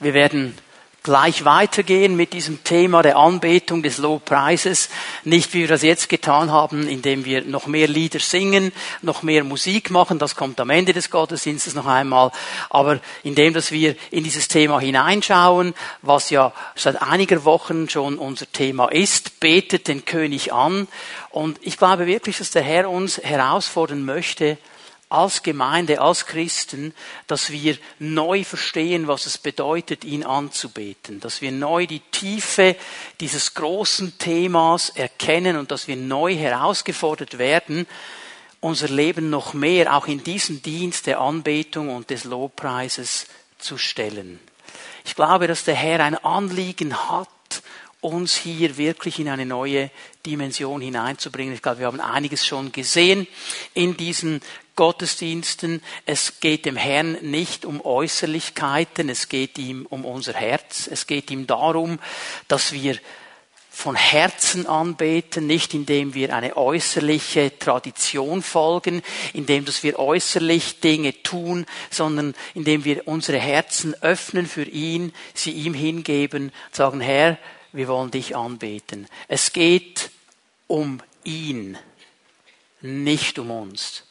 [0.00, 0.54] Wir werden
[1.02, 4.90] gleich weitergehen mit diesem Thema der Anbetung des Lobpreises.
[5.24, 8.72] Nicht wie wir das jetzt getan haben, indem wir noch mehr Lieder singen,
[9.02, 12.30] noch mehr Musik machen, das kommt am Ende des Gottesdienstes noch einmal,
[12.70, 18.50] aber indem, dass wir in dieses Thema hineinschauen, was ja seit einiger Wochen schon unser
[18.52, 20.86] Thema ist, betet den König an.
[21.30, 24.58] Und ich glaube wirklich, dass der Herr uns herausfordern möchte,
[25.08, 26.94] als Gemeinde, als Christen,
[27.26, 32.76] dass wir neu verstehen, was es bedeutet, ihn anzubeten, dass wir neu die Tiefe
[33.20, 37.86] dieses großen Themas erkennen und dass wir neu herausgefordert werden,
[38.60, 43.26] unser Leben noch mehr auch in diesen Dienst der Anbetung und des Lobpreises
[43.58, 44.40] zu stellen.
[45.04, 47.28] Ich glaube, dass der Herr ein Anliegen hat,
[48.00, 49.90] uns hier wirklich in eine neue
[50.24, 51.54] Dimension hineinzubringen.
[51.54, 53.26] Ich glaube, wir haben einiges schon gesehen
[53.74, 54.40] in diesen
[54.78, 55.82] Gottesdiensten.
[56.06, 60.88] Es geht dem Herrn nicht um Äußerlichkeiten, es geht ihm um unser Herz.
[60.88, 61.98] Es geht ihm darum,
[62.46, 62.96] dass wir
[63.68, 69.02] von Herzen anbeten, nicht indem wir eine äußerliche Tradition folgen,
[69.32, 75.50] indem dass wir äußerlich Dinge tun, sondern indem wir unsere Herzen öffnen für ihn, sie
[75.50, 77.36] ihm hingeben, sagen, Herr,
[77.72, 79.08] wir wollen dich anbeten.
[79.26, 80.12] Es geht
[80.68, 81.76] um ihn,
[82.80, 84.04] nicht um uns.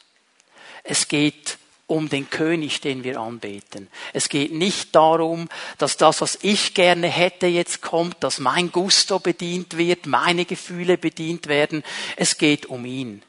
[0.90, 3.88] Es geht um den König, den wir anbeten.
[4.14, 9.18] Es geht nicht darum, dass das, was ich gerne hätte, jetzt kommt, dass mein Gusto
[9.18, 11.84] bedient wird, meine Gefühle bedient werden.
[12.16, 13.22] Es geht um ihn.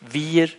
[0.00, 0.50] Wir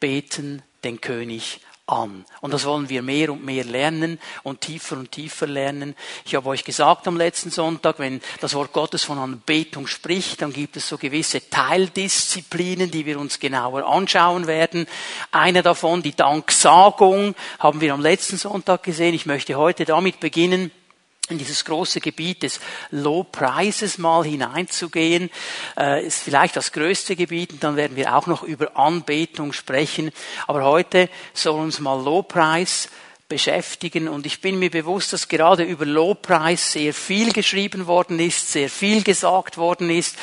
[0.00, 2.24] beten den König an.
[2.40, 5.94] Und das wollen wir mehr und mehr lernen und tiefer und tiefer lernen.
[6.24, 10.52] Ich habe euch gesagt am letzten Sonntag, wenn das Wort Gottes von Anbetung spricht, dann
[10.52, 14.86] gibt es so gewisse Teildisziplinen, die wir uns genauer anschauen werden.
[15.32, 19.14] Eine davon, die Danksagung, haben wir am letzten Sonntag gesehen.
[19.14, 20.70] Ich möchte heute damit beginnen
[21.30, 25.30] in dieses große Gebiet des Lobpreises mal hineinzugehen,
[25.76, 30.10] äh, ist vielleicht das größte Gebiet und dann werden wir auch noch über Anbetung sprechen.
[30.46, 32.88] Aber heute soll uns mal Lobpreis
[33.28, 38.52] beschäftigen und ich bin mir bewusst, dass gerade über Lobpreis sehr viel geschrieben worden ist,
[38.52, 40.16] sehr viel gesagt worden ist.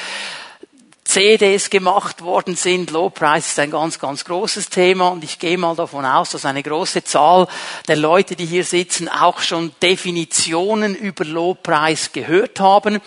[1.15, 2.91] CDs gemacht worden sind.
[2.91, 6.61] Lobpreis ist ein ganz, ganz großes Thema und ich gehe mal davon aus, dass eine
[6.61, 7.47] große Zahl
[7.87, 12.99] der Leute, die hier sitzen, auch schon Definitionen über Lobpreis gehört haben.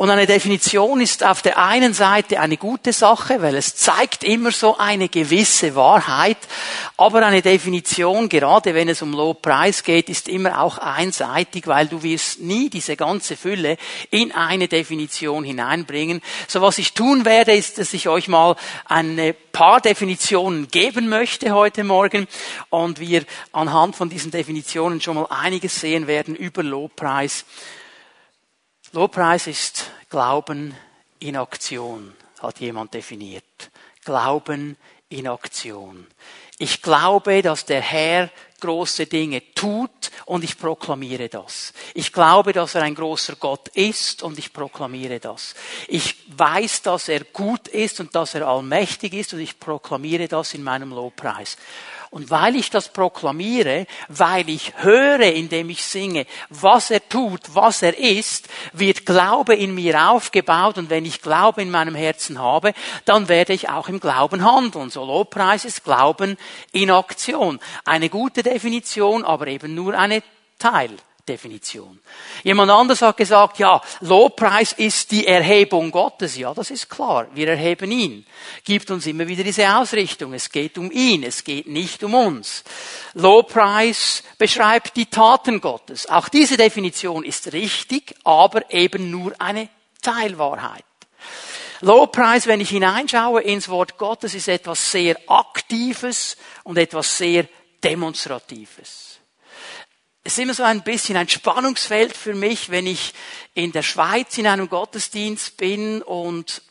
[0.00, 4.50] Und eine Definition ist auf der einen Seite eine gute Sache, weil es zeigt immer
[4.50, 6.38] so eine gewisse Wahrheit.
[6.96, 12.02] Aber eine Definition, gerade wenn es um Lobpreis geht, ist immer auch einseitig, weil du
[12.02, 13.76] wirst nie diese ganze Fülle
[14.10, 16.22] in eine Definition hineinbringen.
[16.48, 18.56] So was ich tun werde, ist, dass ich euch mal
[18.86, 22.26] ein paar Definitionen geben möchte heute Morgen
[22.70, 27.44] und wir anhand von diesen Definitionen schon mal einiges sehen werden über Lobpreis.
[28.92, 30.74] Lobpreis ist Glauben
[31.20, 32.12] in Aktion,
[32.42, 33.70] hat jemand definiert.
[34.04, 34.76] Glauben
[35.08, 36.08] in Aktion.
[36.58, 41.72] Ich glaube, dass der Herr große Dinge tut und ich proklamiere das.
[41.94, 45.54] Ich glaube, dass er ein großer Gott ist und ich proklamiere das.
[45.86, 50.52] Ich weiß, dass er gut ist und dass er allmächtig ist und ich proklamiere das
[50.54, 51.56] in meinem Lobpreis.
[52.10, 57.82] Und weil ich das proklamiere, weil ich höre, indem ich singe, was er tut, was
[57.82, 60.76] er ist, wird Glaube in mir aufgebaut.
[60.76, 62.72] Und wenn ich Glaube in meinem Herzen habe,
[63.04, 64.90] dann werde ich auch im Glauben handeln.
[64.90, 66.36] So Lobpreis ist Glauben
[66.72, 67.60] in Aktion.
[67.84, 70.24] Eine gute Definition, aber eben nur eine
[70.58, 70.90] Teil.
[71.30, 72.00] Definition.
[72.42, 76.36] Jemand anders hat gesagt, ja, Lobpreis ist die Erhebung Gottes.
[76.36, 77.28] Ja, das ist klar.
[77.34, 78.26] Wir erheben ihn.
[78.64, 80.34] Gibt uns immer wieder diese Ausrichtung.
[80.34, 81.22] Es geht um ihn.
[81.22, 82.64] Es geht nicht um uns.
[83.14, 86.08] Lobpreis beschreibt die Taten Gottes.
[86.08, 89.68] Auch diese Definition ist richtig, aber eben nur eine
[90.02, 90.84] Teilwahrheit.
[91.80, 97.46] Lobpreis, wenn ich hineinschaue ins Wort Gottes, ist etwas sehr Aktives und etwas sehr
[97.82, 99.09] Demonstratives
[100.22, 103.14] es ist immer so ein bisschen ein Spannungsfeld für mich, wenn ich
[103.54, 106.62] in der Schweiz in einem Gottesdienst bin und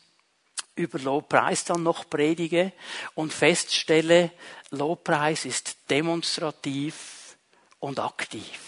[0.75, 2.72] über Lobpreis dann noch predige
[3.16, 4.31] und feststelle,
[4.69, 7.38] Lobpreis ist demonstrativ
[7.80, 8.60] und aktiv.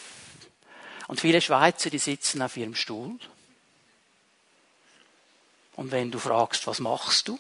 [1.08, 3.18] Und viele Schweizer, die sitzen auf ihrem Stuhl.
[5.76, 7.40] Und wenn du fragst, was machst du?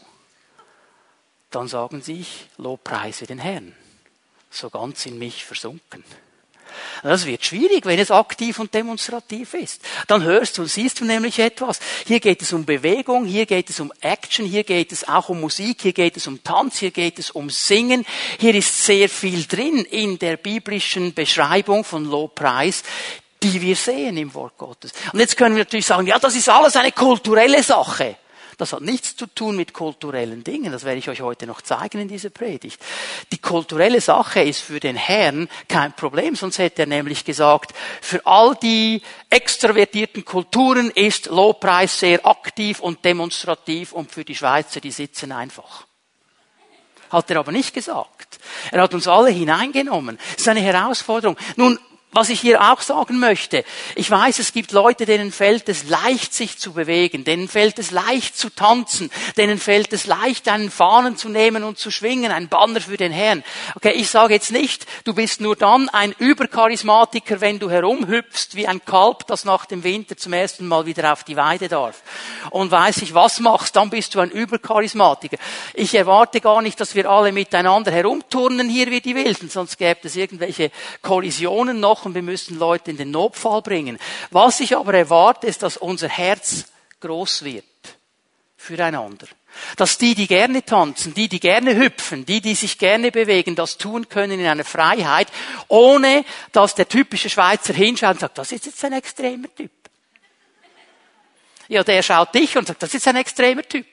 [1.49, 3.75] Dann sagen sie, ich Lobpreise den Herrn.
[4.49, 6.03] So ganz in mich versunken.
[7.03, 9.81] Das wird schwierig, wenn es aktiv und demonstrativ ist.
[10.07, 11.79] Dann hörst du und siehst du nämlich etwas.
[12.05, 15.41] Hier geht es um Bewegung, hier geht es um Action, hier geht es auch um
[15.41, 18.05] Musik, hier geht es um Tanz, hier geht es um Singen.
[18.39, 22.83] Hier ist sehr viel drin in der biblischen Beschreibung von Lobpreis.
[23.43, 24.93] die wir sehen im Wort Gottes.
[25.11, 28.17] Und jetzt können wir natürlich sagen, ja, das ist alles eine kulturelle Sache.
[28.57, 30.71] Das hat nichts zu tun mit kulturellen Dingen.
[30.71, 32.81] Das werde ich euch heute noch zeigen in dieser Predigt.
[33.31, 38.25] Die kulturelle Sache ist für den Herrn kein Problem, sonst hätte er nämlich gesagt, für
[38.25, 44.91] all die extravertierten Kulturen ist Lobpreis sehr aktiv und demonstrativ und für die Schweizer, die
[44.91, 45.85] sitzen einfach.
[47.09, 48.39] Hat er aber nicht gesagt.
[48.71, 50.17] Er hat uns alle hineingenommen.
[50.31, 51.37] Das ist eine Herausforderung.
[51.57, 51.77] Nun,
[52.13, 53.63] was ich hier auch sagen möchte,
[53.95, 57.91] ich weiß, es gibt Leute, denen fällt es leicht, sich zu bewegen, denen fällt es
[57.91, 62.49] leicht zu tanzen, denen fällt es leicht, einen Fahnen zu nehmen und zu schwingen, ein
[62.49, 63.43] Banner für den Herrn.
[63.75, 68.67] Okay, ich sage jetzt nicht, du bist nur dann ein Übercharismatiker, wenn du herumhüpfst wie
[68.67, 72.01] ein Kalb, das nach dem Winter zum ersten Mal wieder auf die Weide darf.
[72.49, 75.37] Und weiß ich, was machst, dann bist du ein Übercharismatiker.
[75.73, 80.01] Ich erwarte gar nicht, dass wir alle miteinander herumturnen hier wie die Wilden, sonst gäbe
[80.03, 80.71] es irgendwelche
[81.01, 83.97] Kollisionen noch und wir müssen Leute in den Notfall bringen.
[84.29, 86.65] Was ich aber erwarte, ist, dass unser Herz
[86.99, 87.65] groß wird
[88.57, 89.27] füreinander.
[89.75, 93.77] Dass die, die gerne tanzen, die, die gerne hüpfen, die, die sich gerne bewegen, das
[93.77, 95.27] tun können in einer Freiheit,
[95.67, 99.71] ohne dass der typische Schweizer hinschaut und sagt, das ist jetzt ein extremer Typ.
[101.67, 103.85] Ja, der schaut dich und sagt, das ist ein extremer Typ.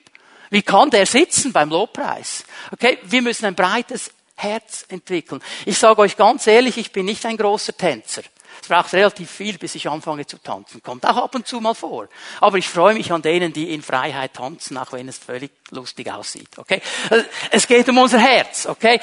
[0.49, 2.43] Wie kann der sitzen beim Lobpreis?
[2.71, 5.41] Okay, wir müssen ein breites Herz entwickeln.
[5.65, 8.23] Ich sage euch ganz ehrlich, ich bin nicht ein großer Tänzer.
[8.61, 10.83] Es braucht relativ viel, bis ich anfange zu tanzen.
[10.83, 12.07] Kommt auch ab und zu mal vor.
[12.41, 16.11] Aber ich freue mich an denen, die in Freiheit tanzen, auch wenn es völlig lustig
[16.11, 16.49] aussieht.
[16.57, 16.81] Okay?
[17.51, 18.65] Es geht um unser Herz.
[18.65, 18.99] Okay?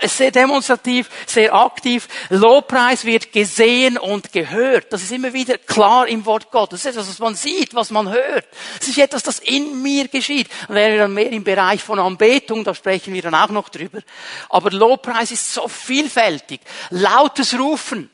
[0.00, 2.08] Es ist sehr demonstrativ, sehr aktiv.
[2.28, 4.92] Lobpreis wird gesehen und gehört.
[4.92, 6.82] Das ist immer wieder klar im Wort Gottes.
[6.82, 8.46] Das ist etwas, was man sieht, was man hört.
[8.80, 10.48] Es ist etwas, das in mir geschieht.
[10.68, 13.68] Und wären wir dann mehr im Bereich von Anbetung, da sprechen wir dann auch noch
[13.68, 14.00] drüber.
[14.48, 16.60] Aber Lobpreis ist so vielfältig.
[16.90, 18.10] Lautes Rufen.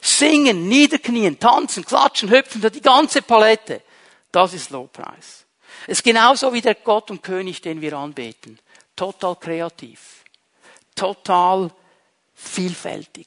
[0.00, 3.82] Singen, niederknien, tanzen, klatschen, hüpfen, die ganze Palette.
[4.32, 5.44] Das ist Lobpreis.
[5.86, 8.58] Es ist genauso wie der Gott und König, den wir anbeten.
[8.96, 10.24] Total kreativ.
[10.94, 11.70] Total
[12.34, 13.26] vielfältig.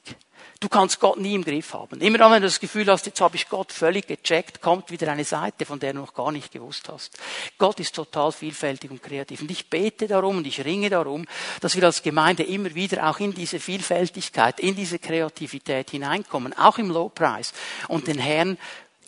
[0.64, 2.00] Du kannst Gott nie im Griff haben.
[2.00, 5.12] Immer dann, wenn du das Gefühl hast, jetzt habe ich Gott völlig gecheckt, kommt wieder
[5.12, 7.18] eine Seite, von der du noch gar nicht gewusst hast.
[7.58, 9.42] Gott ist total vielfältig und kreativ.
[9.42, 11.26] Und ich bete darum und ich ringe darum,
[11.60, 16.78] dass wir als Gemeinde immer wieder auch in diese Vielfältigkeit, in diese Kreativität hineinkommen, auch
[16.78, 17.52] im Lobpreis
[17.88, 18.56] und den Herrn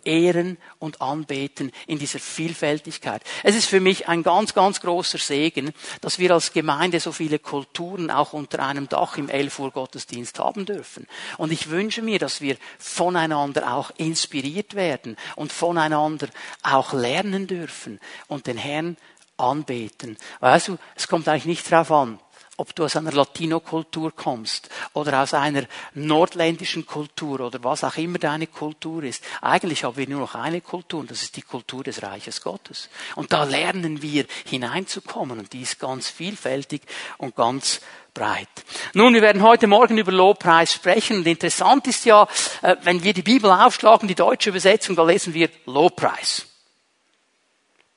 [0.06, 3.22] ehren und anbeten in dieser Vielfältigkeit.
[3.42, 7.38] Es ist für mich ein ganz, ganz großer Segen, dass wir als Gemeinde so viele
[7.38, 11.06] Kulturen auch unter einem Dach im 11 Uhr Gottesdienst haben dürfen.
[11.38, 16.28] Und ich wünsche mir, dass wir voneinander auch inspiriert werden und voneinander
[16.62, 18.96] auch lernen dürfen und den Herrn
[19.36, 20.16] anbeten.
[20.40, 22.18] Weißt du, es kommt eigentlich nicht darauf an,
[22.56, 25.64] ob du aus einer Latino-Kultur kommst oder aus einer
[25.94, 29.22] nordländischen Kultur oder was auch immer deine Kultur ist.
[29.42, 32.88] Eigentlich haben wir nur noch eine Kultur und das ist die Kultur des Reiches Gottes.
[33.14, 36.82] Und da lernen wir hineinzukommen und die ist ganz vielfältig
[37.18, 37.80] und ganz
[38.14, 38.48] breit.
[38.94, 42.26] Nun, wir werden heute Morgen über Lobpreis sprechen und interessant ist ja,
[42.62, 46.46] äh, wenn wir die Bibel aufschlagen, die deutsche Übersetzung, da lesen wir Lobpreis.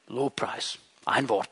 [0.08, 0.78] Lobpreis.
[1.06, 1.50] Ein Wort.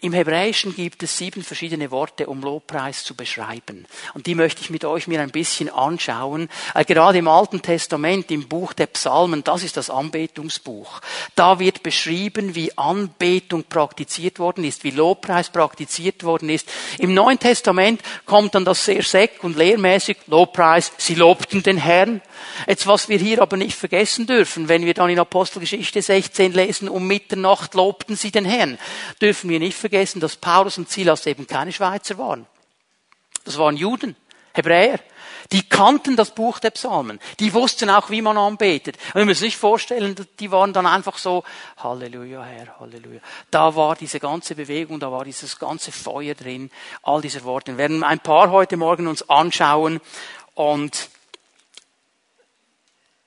[0.00, 3.84] Im Hebräischen gibt es sieben verschiedene Worte, um Lobpreis zu beschreiben.
[4.14, 6.48] Und die möchte ich mit euch mir ein bisschen anschauen.
[6.76, 11.00] Äh, gerade im Alten Testament, im Buch der Psalmen, das ist das Anbetungsbuch.
[11.34, 16.70] Da wird beschrieben, wie Anbetung praktiziert worden ist, wie Lobpreis praktiziert worden ist.
[17.00, 20.92] Im Neuen Testament kommt dann das sehr sek und lehrmäßig Lobpreis.
[20.96, 22.22] Sie lobten den Herrn.
[22.68, 26.88] Jetzt, was wir hier aber nicht vergessen dürfen, wenn wir dann in Apostelgeschichte 16 lesen,
[26.88, 28.78] um Mitternacht lobten sie den Herrn,
[29.20, 29.87] dürfen wir nicht vergessen,
[30.20, 32.46] dass Paulus und Silas eben keine Schweizer waren.
[33.44, 34.16] Das waren Juden,
[34.52, 35.00] Hebräer.
[35.52, 37.18] Die kannten das Buch der Psalmen.
[37.40, 38.98] Die wussten auch, wie man anbetet.
[39.08, 41.44] Und wir müssen sich vorstellen, die waren dann einfach so,
[41.78, 43.20] Halleluja, Herr, Halleluja.
[43.50, 46.70] Da war diese ganze Bewegung, da war dieses ganze Feuer drin,
[47.02, 47.72] all diese Worte.
[47.72, 50.00] Wir werden ein paar heute Morgen uns anschauen
[50.54, 51.08] und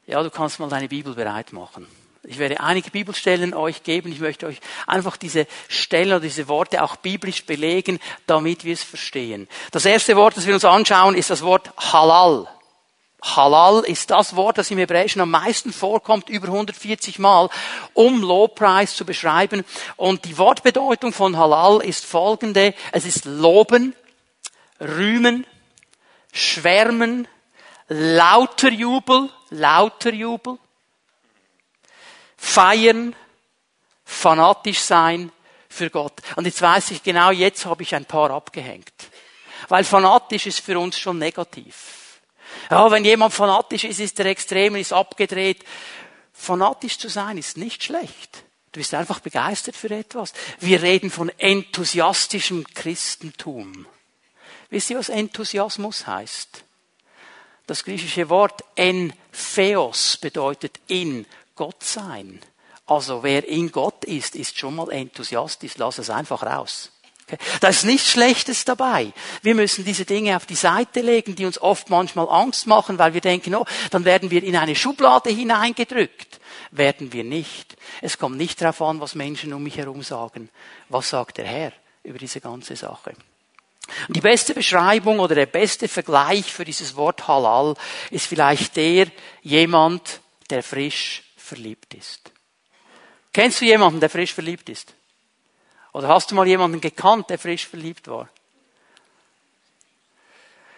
[0.05, 1.87] ja, du kannst mal deine Bibel bereit machen.
[2.23, 4.11] Ich werde einige Bibelstellen euch geben.
[4.11, 8.83] Ich möchte euch einfach diese Stellen oder diese Worte auch biblisch belegen, damit wir es
[8.83, 9.47] verstehen.
[9.71, 12.47] Das erste Wort, das wir uns anschauen, ist das Wort Halal.
[13.23, 17.49] Halal ist das Wort, das im Hebräischen am meisten vorkommt, über 140 Mal,
[17.93, 19.63] um Lobpreis zu beschreiben.
[19.95, 22.75] Und die Wortbedeutung von Halal ist folgende.
[22.91, 23.95] Es ist loben,
[24.79, 25.45] rühmen,
[26.31, 27.27] schwärmen,
[27.87, 30.57] lauter Jubel, lauter Jubel,
[32.41, 33.15] feiern,
[34.03, 35.31] fanatisch sein
[35.69, 36.19] für Gott.
[36.35, 38.91] Und jetzt weiß ich genau, jetzt habe ich ein paar abgehängt.
[39.69, 42.19] Weil fanatisch ist für uns schon negativ.
[42.69, 45.63] Ja, wenn jemand fanatisch ist, ist er extrem, ist abgedreht.
[46.33, 48.43] Fanatisch zu sein ist nicht schlecht.
[48.71, 50.33] Du bist einfach begeistert für etwas.
[50.59, 53.85] Wir reden von enthusiastischem Christentum.
[54.69, 56.63] Wisst ihr, was Enthusiasmus heißt?
[57.67, 61.25] Das griechische Wort entheos bedeutet in
[61.61, 62.39] Gott sein.
[62.87, 65.73] Also wer in Gott ist, ist schon mal enthusiastisch.
[65.77, 66.91] Lass es einfach raus.
[67.59, 69.13] Da ist nichts Schlechtes dabei.
[69.43, 73.13] Wir müssen diese Dinge auf die Seite legen, die uns oft manchmal Angst machen, weil
[73.13, 76.39] wir denken, oh, dann werden wir in eine Schublade hineingedrückt.
[76.71, 77.77] Werden wir nicht.
[78.01, 80.49] Es kommt nicht darauf an, was Menschen um mich herum sagen.
[80.89, 83.13] Was sagt der Herr über diese ganze Sache?
[84.07, 87.75] Und die beste Beschreibung oder der beste Vergleich für dieses Wort Halal
[88.09, 89.11] ist vielleicht der
[89.43, 91.21] jemand, der frisch
[91.51, 92.31] verliebt ist.
[93.33, 94.93] Kennst du jemanden, der frisch verliebt ist?
[95.91, 98.29] Oder hast du mal jemanden gekannt, der frisch verliebt war?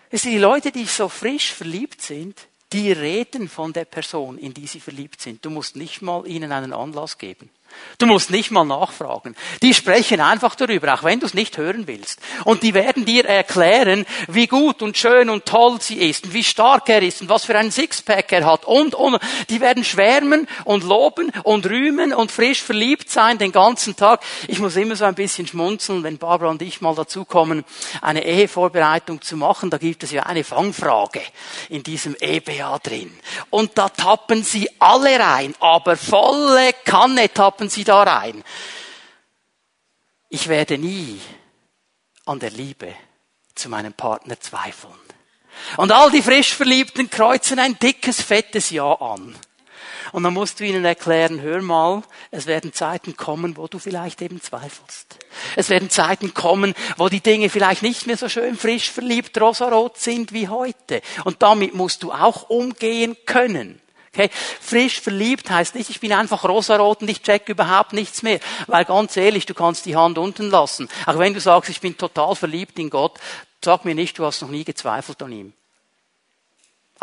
[0.10, 4.56] Es sind die Leute, die so frisch verliebt sind, die reden von der Person, in
[4.56, 5.46] die sie verliebt sind.
[5.46, 7.51] Du musst nicht mal ihnen einen Anlass geben.
[7.98, 9.36] Du musst nicht mal nachfragen.
[9.62, 12.20] Die sprechen einfach darüber, auch wenn du es nicht hören willst.
[12.44, 16.44] Und die werden dir erklären, wie gut und schön und toll sie ist und wie
[16.44, 19.20] stark er ist und was für einen Sixpack er hat und, und.
[19.50, 24.22] Die werden schwärmen und loben und rühmen und frisch verliebt sein den ganzen Tag.
[24.48, 27.63] Ich muss immer so ein bisschen schmunzeln, wenn Barbara und ich mal dazu kommen,
[28.01, 29.70] eine Ehevorbereitung zu machen.
[29.70, 31.22] Da gibt es ja eine Fangfrage
[31.70, 33.12] in diesem EBA drin.
[33.50, 38.43] Und da tappen sie alle rein, aber volle Kanne tappen tappen sie da rein.
[40.29, 41.20] Ich werde nie
[42.25, 42.93] an der Liebe
[43.55, 44.93] zu meinem Partner zweifeln.
[45.77, 49.36] Und all die frisch Verliebten kreuzen ein dickes, fettes Ja an.
[50.12, 54.22] Und dann musst du ihnen erklären, hör mal, es werden Zeiten kommen, wo du vielleicht
[54.22, 55.17] eben zweifelst.
[55.55, 59.98] Es werden Zeiten kommen, wo die Dinge vielleicht nicht mehr so schön frisch verliebt, rosarot
[59.98, 61.01] sind wie heute.
[61.24, 63.82] Und damit musst du auch umgehen können.
[64.13, 64.29] Okay?
[64.62, 68.39] Frisch verliebt heißt nicht, ich bin einfach rosarot und ich check überhaupt nichts mehr.
[68.67, 70.88] Weil ganz ehrlich, du kannst die Hand unten lassen.
[71.08, 73.20] Auch wenn du sagst, ich bin total verliebt in Gott,
[73.63, 75.53] sag mir nicht, du hast noch nie gezweifelt an ihm.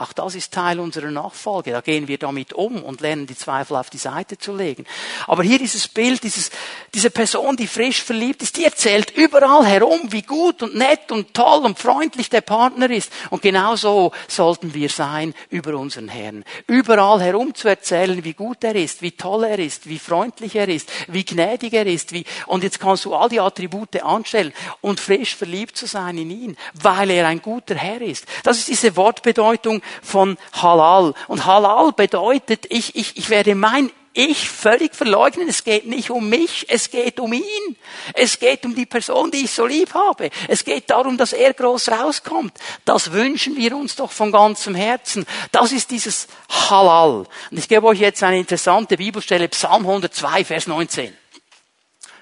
[0.01, 1.73] Auch das ist Teil unserer Nachfolge.
[1.73, 4.87] Da gehen wir damit um und lernen die Zweifel auf die Seite zu legen.
[5.27, 6.51] Aber hier dieses Bild, dieses,
[6.95, 11.35] diese Person, die frisch verliebt ist, die erzählt überall herum, wie gut und nett und
[11.35, 13.13] toll und freundlich der Partner ist.
[13.29, 16.45] Und genau so sollten wir sein über unseren Herrn.
[16.67, 20.69] Überall herum zu erzählen, wie gut er ist, wie toll er ist, wie freundlich er
[20.69, 24.99] ist, wie gnädig er ist, wie, und jetzt kannst du all die Attribute anstellen und
[24.99, 28.25] frisch verliebt zu sein in ihn, weil er ein guter Herr ist.
[28.45, 31.15] Das ist diese Wortbedeutung von Halal.
[31.29, 35.49] Und Halal bedeutet, ich, ich, ich werde mein ich völlig verleugnen.
[35.49, 37.77] Es geht nicht um mich, es geht um ihn.
[38.13, 40.31] Es geht um die Person, die ich so lieb habe.
[40.49, 42.53] Es geht darum, dass er groß rauskommt.
[42.85, 45.27] Das wünschen wir uns doch von ganzem Herzen.
[45.53, 47.27] Das ist dieses Halal.
[47.51, 51.17] Und ich gebe euch jetzt eine interessante Bibelstelle, Psalm 102, Vers 19.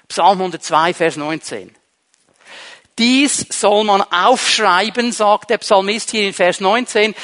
[0.07, 1.75] Psalm 102, Vers 19.
[2.99, 7.15] Dies soll man aufschreiben, sagt der Psalmist hier in Vers 19.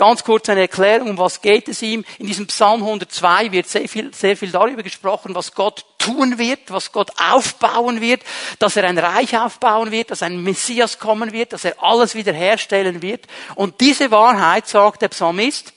[0.00, 2.06] Ganz kurz eine Erklärung, um was geht es ihm.
[2.18, 6.60] In diesem Psalm 102 wird sehr viel, sehr viel darüber gesprochen, was Gott tun wird,
[6.68, 8.22] was Gott aufbauen wird,
[8.60, 13.02] dass er ein Reich aufbauen wird, dass ein Messias kommen wird, dass er alles wiederherstellen
[13.02, 13.26] wird.
[13.56, 15.74] Und diese Wahrheit, sagt der Psalmist,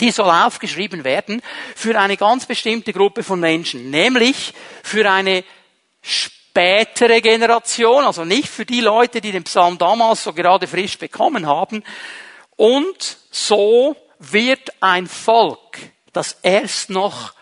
[0.00, 1.40] die soll aufgeschrieben werden
[1.74, 5.44] für eine ganz bestimmte Gruppe von Menschen, nämlich für eine
[6.02, 11.46] spätere Generation, also nicht für die Leute, die den Psalm damals so gerade frisch bekommen
[11.46, 11.82] haben,
[12.56, 15.78] und so wird ein Volk,
[16.12, 17.34] das erst noch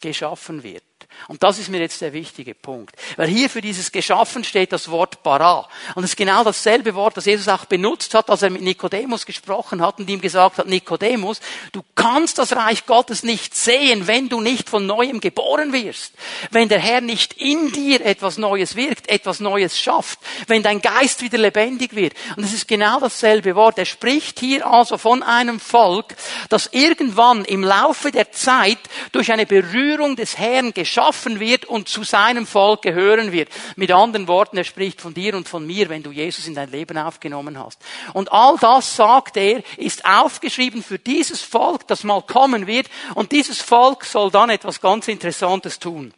[0.00, 0.84] geschaffen wird.
[1.26, 2.94] Und das ist mir jetzt der wichtige Punkt.
[3.16, 5.68] Weil hier für dieses Geschaffen steht das Wort bara.
[5.94, 9.26] Und es ist genau dasselbe Wort, das Jesus auch benutzt hat, als er mit Nikodemus
[9.26, 11.40] gesprochen hat und ihm gesagt hat, Nikodemus,
[11.72, 16.14] du kannst das Reich Gottes nicht sehen, wenn du nicht von neuem geboren wirst.
[16.50, 20.20] Wenn der Herr nicht in dir etwas Neues wirkt, etwas Neues schafft.
[20.46, 22.14] Wenn dein Geist wieder lebendig wird.
[22.36, 23.78] Und es ist genau dasselbe Wort.
[23.78, 26.14] Er spricht hier also von einem Volk,
[26.48, 28.78] das irgendwann im Laufe der Zeit
[29.12, 33.48] durch eine Berührung des Herrn geschaffen geschaffen wird und zu seinem Volk gehören wird.
[33.76, 36.70] Mit anderen Worten, er spricht von dir und von mir, wenn du Jesus in dein
[36.70, 37.80] Leben aufgenommen hast.
[38.12, 42.88] Und all das, sagt er, ist aufgeschrieben für dieses Volk, das mal kommen wird.
[43.14, 46.12] Und dieses Volk soll dann etwas ganz Interessantes tun.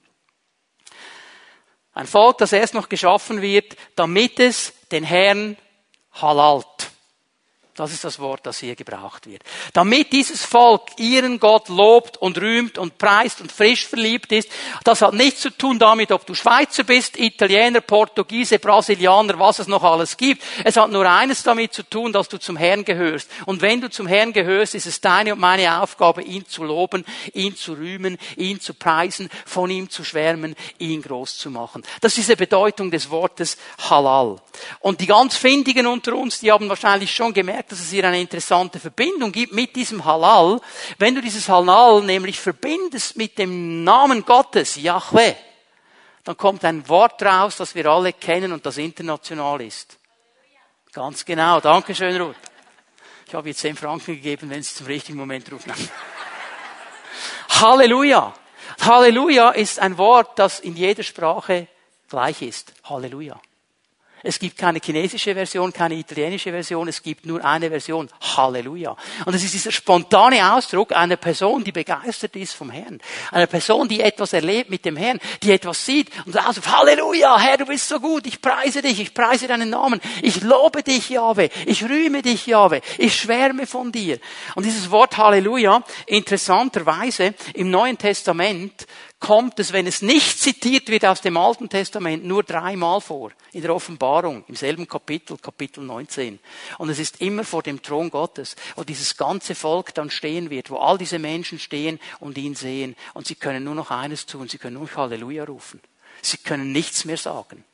[1.93, 5.57] Ein Volk, das erst noch geschaffen wird, damit es den Herrn
[6.13, 6.90] halalt.
[7.77, 9.43] Das ist das Wort, das hier gebraucht wird.
[9.73, 14.51] Damit dieses Volk ihren Gott lobt und rühmt und preist und frisch verliebt ist,
[14.83, 19.69] das hat nichts zu tun damit, ob du Schweizer bist, Italiener, Portugiese, Brasilianer, was es
[19.69, 20.43] noch alles gibt.
[20.65, 23.31] Es hat nur eines damit zu tun, dass du zum Herrn gehörst.
[23.47, 27.05] Und wenn du zum Herrn gehörst, ist es deine und meine Aufgabe, ihn zu loben,
[27.35, 31.83] ihn zu rühmen, ihn zu preisen, von ihm zu schwärmen, ihn groß zu machen.
[32.01, 33.57] Das ist die Bedeutung des Wortes
[33.89, 34.37] Halal.
[34.81, 38.05] Und die ganz Findigen unter uns, die haben wahrscheinlich schon gemerkt, gemerkt, dass es hier
[38.05, 40.61] eine interessante Verbindung gibt mit diesem Halal.
[40.99, 45.35] Wenn du dieses Halal nämlich verbindest mit dem Namen Gottes, Yahweh,
[46.25, 49.99] dann kommt ein Wort raus, das wir alle kennen und das international ist.
[50.93, 51.61] Ganz genau.
[51.61, 52.37] Dankeschön, Ruth.
[53.27, 55.73] Ich habe jetzt 10 Franken gegeben, wenn Sie zum richtigen Moment rufen.
[57.61, 58.35] Halleluja.
[58.81, 61.69] Halleluja ist ein Wort, das in jeder Sprache
[62.09, 62.73] gleich ist.
[62.85, 63.41] Halleluja.
[64.23, 68.09] Es gibt keine chinesische Version, keine italienische Version, es gibt nur eine Version.
[68.37, 68.97] Halleluja.
[69.25, 73.01] Und es ist dieser spontane Ausdruck einer Person, die begeistert ist vom Herrn.
[73.31, 77.57] Einer Person, die etwas erlebt mit dem Herrn, die etwas sieht und sagt, Halleluja, Herr,
[77.57, 81.49] du bist so gut, ich preise dich, ich preise deinen Namen, ich lobe dich, Jahwe,
[81.67, 84.19] ich rühme dich, Jahwe, ich schwärme von dir.
[84.55, 88.87] Und dieses Wort Halleluja, interessanterweise, im Neuen Testament
[89.21, 93.31] kommt es, wenn es nicht zitiert wird aus dem Alten Testament, nur dreimal vor.
[93.53, 96.41] In der Offenbarung, im selben Kapitel, Kapitel 19.
[96.79, 100.71] Und es ist immer vor dem Thron Gottes, wo dieses ganze Volk dann stehen wird,
[100.71, 102.97] wo all diese Menschen stehen und ihn sehen.
[103.15, 105.81] Und sie können nur noch eines tun, sie können nur noch Halleluja rufen.
[106.23, 107.65] Sie können nichts mehr sagen.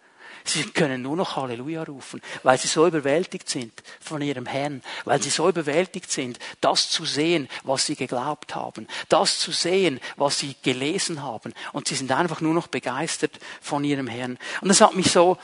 [0.49, 5.21] Sie können nur noch Halleluja rufen, weil sie so überwältigt sind von ihrem Herrn, weil
[5.21, 10.39] sie so überwältigt sind, das zu sehen, was sie geglaubt haben, das zu sehen, was
[10.39, 11.53] sie gelesen haben.
[11.73, 14.39] Und sie sind einfach nur noch begeistert von ihrem Herrn.
[14.61, 15.37] Und das hat mich so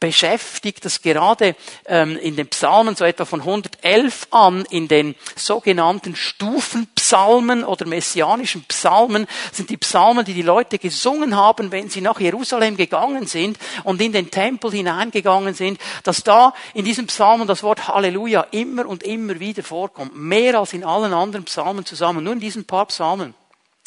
[0.00, 6.14] beschäftigt, dass gerade ähm, in den Psalmen so etwa von 111 an in den sogenannten
[6.14, 12.20] Stufenpsalmen oder messianischen Psalmen sind die Psalmen, die die Leute gesungen haben, wenn sie nach
[12.20, 17.62] Jerusalem gegangen sind und in den Tempel hineingegangen sind, dass da in diesem Psalmen das
[17.62, 22.34] Wort Halleluja immer und immer wieder vorkommt, mehr als in allen anderen Psalmen zusammen, nur
[22.34, 23.34] in diesen paar Psalmen.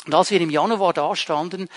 [0.05, 1.69] Und als wir im Januar da standen,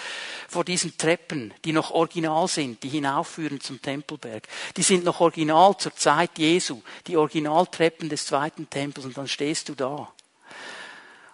[0.49, 5.77] vor diesen Treppen, die noch original sind, die hinaufführen zum Tempelberg, die sind noch original
[5.77, 10.11] zur Zeit Jesu, die Originaltreppen des zweiten Tempels, und dann stehst du da.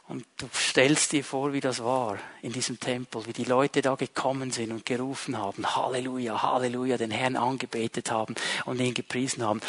[0.08, 3.94] Und du stellst dir vor, wie das war in diesem Tempel, wie die Leute da
[3.94, 9.60] gekommen sind und gerufen haben, Halleluja, Halleluja, den Herrn angebetet haben und ihn gepriesen haben.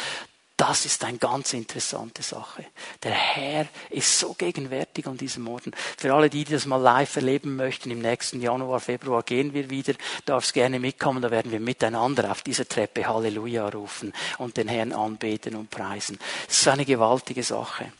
[0.62, 2.64] Das ist eine ganz interessante Sache.
[3.02, 5.72] Der Herr ist so gegenwärtig an diesem Morgen.
[5.96, 9.70] Für alle die, die das mal live erleben möchten, im nächsten Januar, Februar gehen wir
[9.70, 9.94] wieder,
[10.24, 14.92] darfst gerne mitkommen, da werden wir miteinander auf dieser Treppe Halleluja rufen und den Herrn
[14.92, 16.20] anbeten und preisen.
[16.46, 17.92] Das ist eine gewaltige Sache.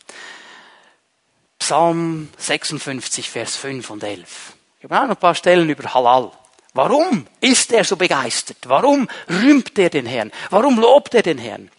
[1.59, 4.53] Psalm 56, Vers 5 und 11.
[4.79, 6.31] Ich habe auch noch ein paar Stellen über Halal.
[6.73, 8.59] Warum ist er so begeistert?
[8.67, 10.31] Warum rühmt er den Herrn?
[10.49, 11.69] Warum lobt er den Herrn?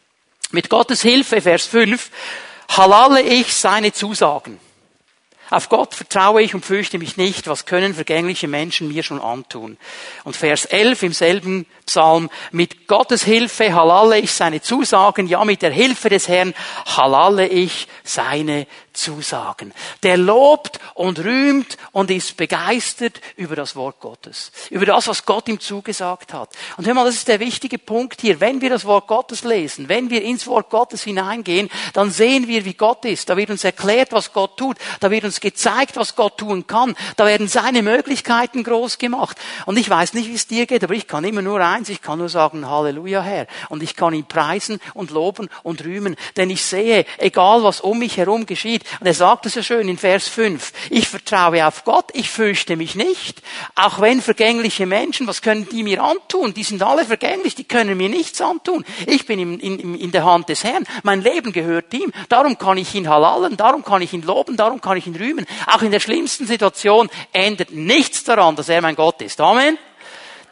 [0.55, 2.11] Mit Gottes Hilfe, Vers 5,
[2.69, 4.61] halale ich seine Zusagen.
[5.51, 9.77] Auf Gott vertraue ich und fürchte mich nicht, was können vergängliche Menschen mir schon antun.
[10.23, 15.63] Und Vers 11 im selben Psalm, mit Gottes Hilfe halale ich seine Zusagen, ja mit
[15.63, 16.55] der Hilfe des Herrn
[16.97, 19.75] halale ich seine Zusagen.
[20.03, 24.53] Der lobt und rühmt und ist begeistert über das Wort Gottes.
[24.71, 26.51] Über das, was Gott ihm zugesagt hat.
[26.77, 28.41] Und hör mal, das ist der wichtige Punkt hier.
[28.41, 32.65] Wenn wir das Wort Gottes lesen, wenn wir ins Wort Gottes hineingehen, dann sehen wir,
[32.65, 33.29] wie Gott ist.
[33.29, 34.77] Da wird uns erklärt, was Gott tut.
[35.01, 36.97] Da wird uns gezeigt, was Gott tun kann.
[37.17, 39.37] Da werden seine Möglichkeiten groß gemacht.
[39.67, 41.89] Und ich weiß nicht, wie es dir geht, aber ich kann immer nur eins.
[41.89, 43.47] Ich kann nur sagen, Halleluja, Herr.
[43.69, 46.17] Und ich kann ihn preisen und loben und rühmen.
[46.37, 49.89] Denn ich sehe, egal was um mich herum geschieht, und er sagt es ja schön
[49.89, 50.73] in Vers 5.
[50.91, 53.43] Ich vertraue auf Gott, ich fürchte mich nicht.
[53.75, 56.55] Auch wenn vergängliche Menschen, was können die mir antun?
[56.55, 58.85] Die sind alle vergänglich, die können mir nichts antun.
[59.07, 60.87] Ich bin in, in, in der Hand des Herrn.
[61.03, 62.13] Mein Leben gehört ihm.
[62.29, 65.47] Darum kann ich ihn halalen, darum kann ich ihn loben, darum kann ich ihn rühmen.
[65.67, 69.41] Auch in der schlimmsten Situation ändert nichts daran, dass er mein Gott ist.
[69.41, 69.79] Amen.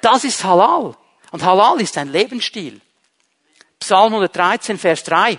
[0.00, 0.96] Das ist Halal.
[1.32, 2.80] Und Halal ist ein Lebensstil.
[3.80, 5.38] Psalm 113, Vers 3.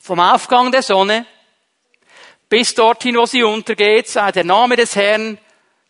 [0.00, 1.26] Vom Aufgang der Sonne
[2.48, 5.38] bis dorthin, wo sie untergeht, sei der Name des Herrn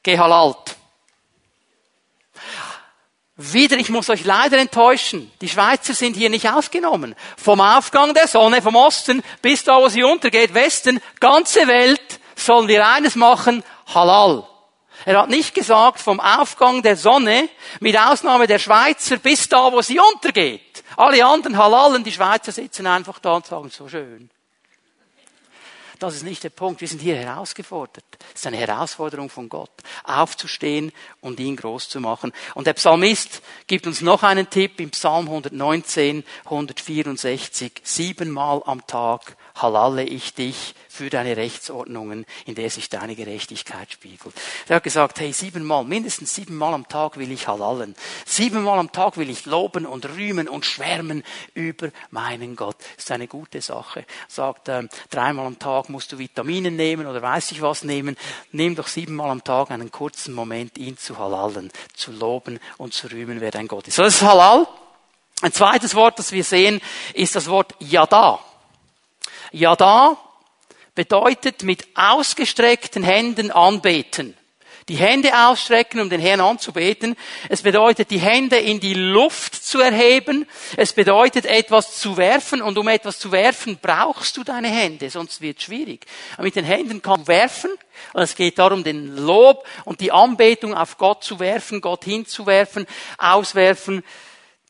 [0.03, 0.77] gehalalt.
[3.37, 7.14] Wieder, ich muss euch leider enttäuschen, die Schweizer sind hier nicht aufgenommen.
[7.37, 12.68] Vom Aufgang der Sonne, vom Osten bis da, wo sie untergeht, Westen, ganze Welt, sollen
[12.68, 14.49] wir eines machen, halal.
[15.07, 19.81] Er hat nicht gesagt, vom Aufgang der Sonne, mit Ausnahme der Schweizer, bis da, wo
[19.81, 20.83] sie untergeht.
[20.97, 24.29] Alle anderen Halalen, die Schweizer sitzen einfach da und sagen, so schön.
[26.01, 26.81] Das ist nicht der Punkt.
[26.81, 28.05] Wir sind hier herausgefordert.
[28.35, 29.71] Es ist eine Herausforderung von Gott,
[30.03, 30.90] aufzustehen
[31.21, 32.33] und ihn groß zu machen.
[32.55, 37.81] Und der Psalmist gibt uns noch einen Tipp im Psalm 119, 164.
[37.85, 44.35] Siebenmal am Tag halalle ich dich für deine Rechtsordnungen, in der sich deine Gerechtigkeit spiegelt.
[44.66, 47.95] Er hat gesagt, hey, siebenmal, mindestens siebenmal am Tag will ich halallen.
[48.25, 51.23] Siebenmal am Tag will ich loben und rühmen und schwärmen
[51.55, 52.77] über meinen Gott.
[52.97, 54.07] Das ist eine gute Sache.
[54.29, 58.16] Sagt, äh, dreimal am Tag musst du Vitamine nehmen oder weiß ich was nehmen.
[58.53, 63.11] Nimm doch siebenmal am Tag einen kurzen Moment, ihn zu halallen, zu loben und zu
[63.11, 63.97] rühmen, wer dein Gott ist.
[63.97, 64.66] So, das ist Halal.
[65.42, 66.81] Ein zweites Wort, das wir sehen,
[67.12, 68.40] ist das Wort Yada.
[69.52, 70.16] Yada
[70.94, 74.37] bedeutet mit ausgestreckten Händen anbeten.
[74.88, 77.16] Die Hände ausstrecken, um den Herrn anzubeten.
[77.48, 80.46] Es bedeutet, die Hände in die Luft zu erheben.
[80.76, 82.62] Es bedeutet, etwas zu werfen.
[82.62, 86.06] Und um etwas zu werfen, brauchst du deine Hände, sonst wird es schwierig.
[86.38, 87.72] Mit den Händen kann man werfen.
[88.12, 92.87] Und es geht darum, den Lob und die Anbetung auf Gott zu werfen, Gott hinzuwerfen,
[93.18, 94.04] auswerfen.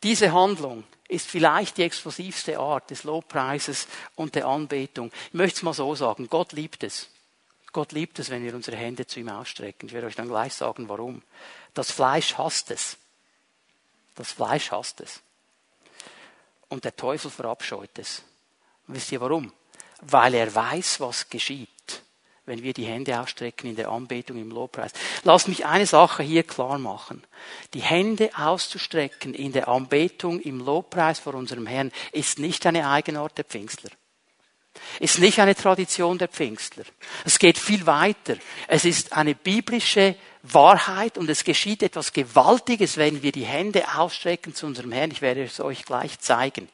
[0.02, 5.12] Diese Handlung ist vielleicht die explosivste Art des Lobpreises und der Anbetung.
[5.28, 7.08] Ich möchte es mal so sagen, Gott liebt es.
[7.72, 9.88] Gott liebt es, wenn wir unsere Hände zu ihm ausstrecken.
[9.88, 11.22] Ich werde euch dann gleich sagen, warum.
[11.74, 12.96] Das Fleisch hasst es.
[14.14, 15.20] Das Fleisch hasst es.
[16.68, 18.22] Und der Teufel verabscheut es.
[18.86, 19.52] Und wisst ihr warum?
[20.00, 21.68] Weil er weiß, was geschieht
[22.46, 24.92] wenn wir die Hände ausstrecken in der Anbetung, im Lobpreis.
[25.24, 27.22] Lass mich eine Sache hier klar machen.
[27.74, 33.36] Die Hände auszustrecken in der Anbetung, im Lobpreis vor unserem Herrn, ist nicht eine Eigenart
[33.36, 33.90] der Pfingstler.
[35.00, 36.84] Ist nicht eine Tradition der Pfingstler.
[37.24, 38.36] Es geht viel weiter.
[38.68, 44.54] Es ist eine biblische Wahrheit und es geschieht etwas Gewaltiges, wenn wir die Hände ausstrecken
[44.54, 45.10] zu unserem Herrn.
[45.10, 46.68] Ich werde es euch gleich zeigen.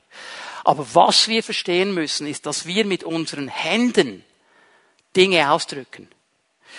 [0.65, 4.25] Aber was wir verstehen müssen, ist, dass wir mit unseren Händen
[5.15, 6.09] Dinge ausdrücken.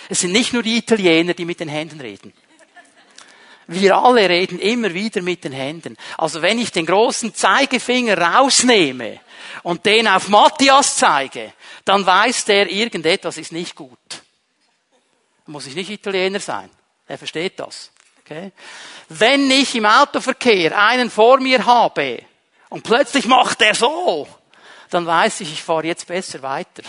[0.08, 2.32] Es sind nicht nur die Italiener, die mit den Händen reden.
[3.66, 5.96] Wir alle reden immer wieder mit den Händen.
[6.18, 9.20] Also wenn ich den großen Zeigefinger rausnehme
[9.62, 11.52] und den auf Matthias zeige,
[11.84, 13.98] dann weiß der, irgendetwas ist nicht gut.
[15.46, 16.68] Muss ich nicht Italiener sein.
[17.06, 17.90] Er versteht das.
[18.20, 18.52] Okay?
[19.08, 22.22] Wenn ich im Autoverkehr einen vor mir habe
[22.68, 24.28] und plötzlich macht er so,
[24.90, 26.82] dann weiß ich, ich fahre jetzt besser weiter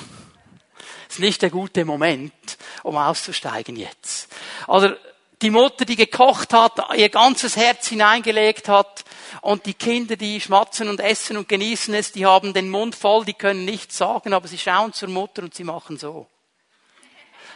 [1.15, 4.27] ist nicht der gute Moment, um auszusteigen jetzt.
[4.67, 4.97] Oder
[5.41, 9.05] die Mutter, die gekocht hat, ihr ganzes Herz hineingelegt hat,
[9.41, 13.25] und die Kinder, die schmatzen und essen und genießen es, die haben den Mund voll,
[13.25, 16.27] die können nichts sagen, aber sie schauen zur Mutter und sie machen so.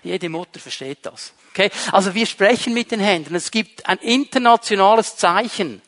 [0.04, 1.34] Jede Mutter versteht das.
[1.50, 1.72] Okay?
[1.92, 3.34] Also wir sprechen mit den Händen.
[3.34, 5.82] Es gibt ein internationales Zeichen.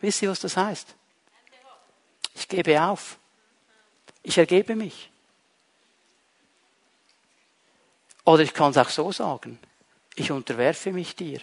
[0.00, 0.94] Wisst ihr, was das heißt?
[2.34, 3.16] Ich gebe auf.
[4.22, 5.10] Ich ergebe mich.
[8.26, 9.58] Oder ich kann es auch so sagen.
[10.16, 11.40] Ich unterwerfe mich dir.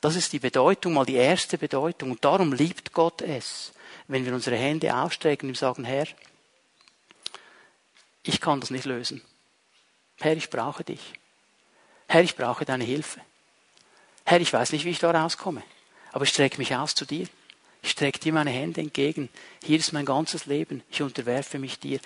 [0.00, 2.10] Das ist die Bedeutung, mal die erste Bedeutung.
[2.10, 3.72] Und darum liebt Gott es,
[4.08, 6.06] wenn wir unsere Hände ausstrecken und sagen, Herr,
[8.24, 9.22] ich kann das nicht lösen.
[10.20, 11.12] Herr, ich brauche dich.
[12.08, 13.20] Herr, ich brauche deine Hilfe.
[14.26, 15.62] Herr, ich weiß nicht, wie ich da rauskomme,
[16.12, 17.28] aber ich strecke mich aus zu dir.
[17.82, 19.28] Ich strecke dir meine Hände entgegen.
[19.62, 20.82] Hier ist mein ganzes Leben.
[20.90, 22.00] Ich unterwerfe mich dir.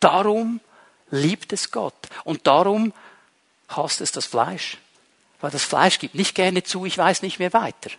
[0.00, 0.60] Darum
[1.10, 2.08] liebt es Gott.
[2.24, 2.92] Und darum
[3.68, 4.78] hasst es das Fleisch.
[5.40, 7.90] Weil das Fleisch gibt nicht gerne zu, ich weiß nicht mehr weiter.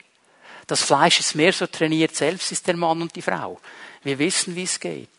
[0.67, 3.59] Das Fleisch ist mehr so trainiert, selbst ist der Mann und die Frau.
[4.03, 5.09] Wir wissen, wie es geht.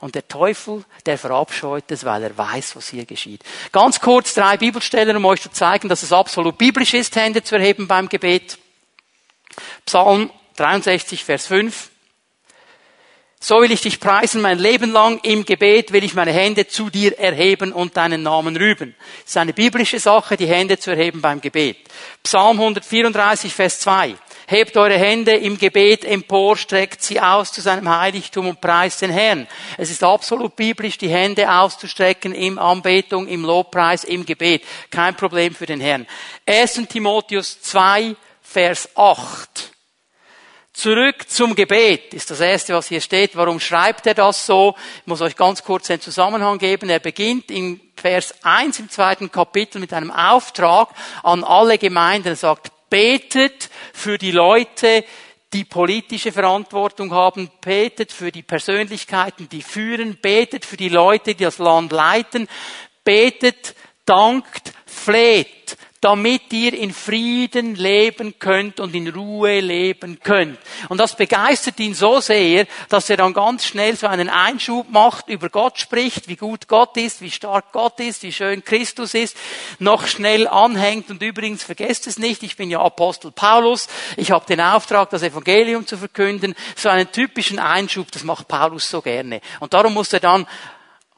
[0.00, 3.42] Und der Teufel, der verabscheut es, weil er weiß, was hier geschieht.
[3.70, 7.56] Ganz kurz drei Bibelstellen, um euch zu zeigen, dass es absolut biblisch ist, Hände zu
[7.56, 8.58] erheben beim Gebet.
[9.84, 11.90] Psalm 63, Vers 5.
[13.42, 15.18] So will ich dich preisen mein Leben lang.
[15.22, 18.94] Im Gebet will ich meine Hände zu dir erheben und deinen Namen rüben.
[19.24, 21.78] Es ist eine biblische Sache, die Hände zu erheben beim Gebet.
[22.22, 24.14] Psalm 134, Vers 2.
[24.46, 29.10] Hebt eure Hände im Gebet empor, streckt sie aus zu seinem Heiligtum und preist den
[29.10, 29.46] Herrn.
[29.78, 34.64] Es ist absolut biblisch, die Hände auszustrecken im Anbetung, im Lobpreis, im Gebet.
[34.90, 36.06] Kein Problem für den Herrn.
[36.44, 36.82] 1.
[36.90, 39.69] Timotheus 2, Vers 8.
[40.80, 43.36] Zurück zum Gebet ist das erste, was hier steht.
[43.36, 44.74] Warum schreibt er das so?
[45.00, 46.88] Ich muss euch ganz kurz den Zusammenhang geben.
[46.88, 50.88] Er beginnt in Vers 1 im zweiten Kapitel mit einem Auftrag
[51.22, 52.28] an alle Gemeinden.
[52.28, 55.04] Er sagt, betet für die Leute,
[55.52, 61.44] die politische Verantwortung haben, betet für die Persönlichkeiten, die führen, betet für die Leute, die
[61.44, 62.48] das Land leiten,
[63.04, 63.74] betet,
[64.06, 70.58] dankt, fleht damit ihr in Frieden leben könnt und in Ruhe leben könnt.
[70.88, 75.28] Und das begeistert ihn so sehr, dass er dann ganz schnell so einen Einschub macht,
[75.28, 79.36] über Gott spricht, wie gut Gott ist, wie stark Gott ist, wie schön Christus ist,
[79.78, 84.46] noch schnell anhängt und übrigens vergesst es nicht, ich bin ja Apostel Paulus, ich habe
[84.46, 89.42] den Auftrag, das Evangelium zu verkünden, so einen typischen Einschub, das macht Paulus so gerne.
[89.60, 90.46] Und darum muss er dann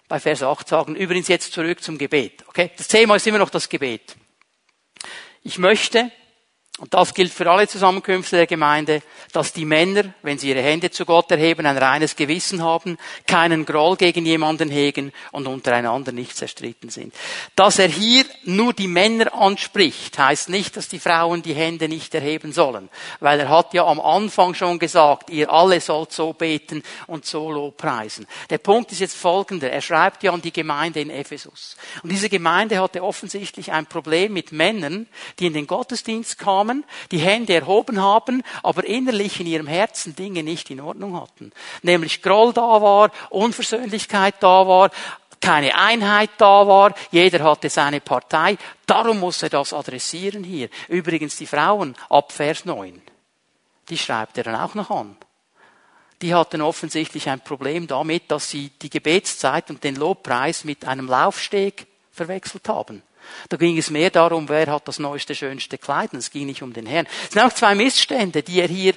[0.09, 2.45] bei Vers 8 sagen, übrigens jetzt zurück zum Gebet.
[2.49, 2.71] Okay?
[2.77, 4.17] Das Thema ist immer noch das Gebet.
[5.45, 6.11] Ich möchte,
[6.83, 10.91] und das gilt für alle Zusammenkünfte der Gemeinde, dass die Männer, wenn sie ihre Hände
[10.91, 16.37] zu Gott erheben, ein reines Gewissen haben, keinen Groll gegen jemanden hegen und untereinander nicht
[16.37, 17.15] zerstritten sind.
[17.55, 22.17] Dass er hier nur die Männer anspricht, heißt nicht, dass die Frauen die Hände nicht
[22.17, 22.89] erheben sollen,
[23.21, 27.53] weil er hat ja am Anfang schon gesagt, ihr alle sollt so beten und so
[27.53, 28.27] Lobpreisen.
[28.51, 29.71] Der Punkt ist jetzt folgender.
[29.71, 31.77] Er schreibt ja an die Gemeinde in Ephesus.
[32.03, 35.07] Und diese Gemeinde hatte offensichtlich ein Problem mit Männern,
[35.39, 40.15] die in den Gottesdienst kamen, kamen, die Hände erhoben haben, aber innerlich in ihrem Herzen
[40.17, 41.53] Dinge nicht in Ordnung hatten.
[41.83, 44.91] Nämlich Groll da war, Unversöhnlichkeit da war,
[45.41, 48.57] keine Einheit da war, jeder hatte seine Partei.
[48.87, 50.69] Darum muss er das adressieren hier.
[50.89, 53.03] Übrigens die Frauen ab Vers 9.
[53.89, 55.17] Die schreibt er dann auch noch an.
[56.23, 61.09] Die hatten offensichtlich ein Problem damit, dass sie die Gebetszeit und den Lobpreis mit einem
[61.09, 63.03] Laufsteg verwechselt haben.
[63.49, 66.13] Da ging es mehr darum, wer hat das neueste, schönste Kleid.
[66.13, 67.07] Und es ging nicht um den Herrn.
[67.25, 68.95] Es sind auch zwei Missstände, die er hier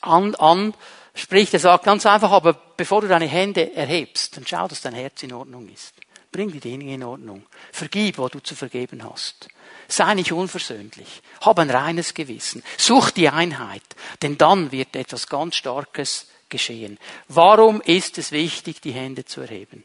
[0.00, 1.54] an, anspricht.
[1.54, 5.22] Er sagt ganz einfach, aber bevor du deine Hände erhebst, dann schau, dass dein Herz
[5.22, 5.94] in Ordnung ist.
[6.32, 7.44] Bring die Dinge in Ordnung.
[7.72, 9.48] Vergib, wo du zu vergeben hast.
[9.86, 11.20] Sei nicht unversöhnlich.
[11.42, 12.62] Hab ein reines Gewissen.
[12.78, 13.82] Such die Einheit.
[14.22, 16.98] Denn dann wird etwas ganz Starkes geschehen.
[17.28, 19.84] Warum ist es wichtig, die Hände zu erheben?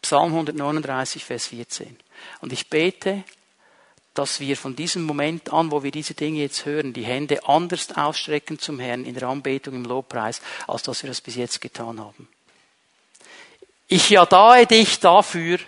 [0.00, 1.96] Psalm 139, Vers 14.
[2.40, 3.24] Und ich bete,
[4.14, 7.96] dass wir von diesem Moment an, wo wir diese Dinge jetzt hören, die Hände anders
[7.96, 12.00] ausstrecken zum Herrn in der Anbetung, im Lobpreis, als dass wir das bis jetzt getan
[12.00, 12.28] haben.
[13.88, 15.58] Ich jadahe dich dafür,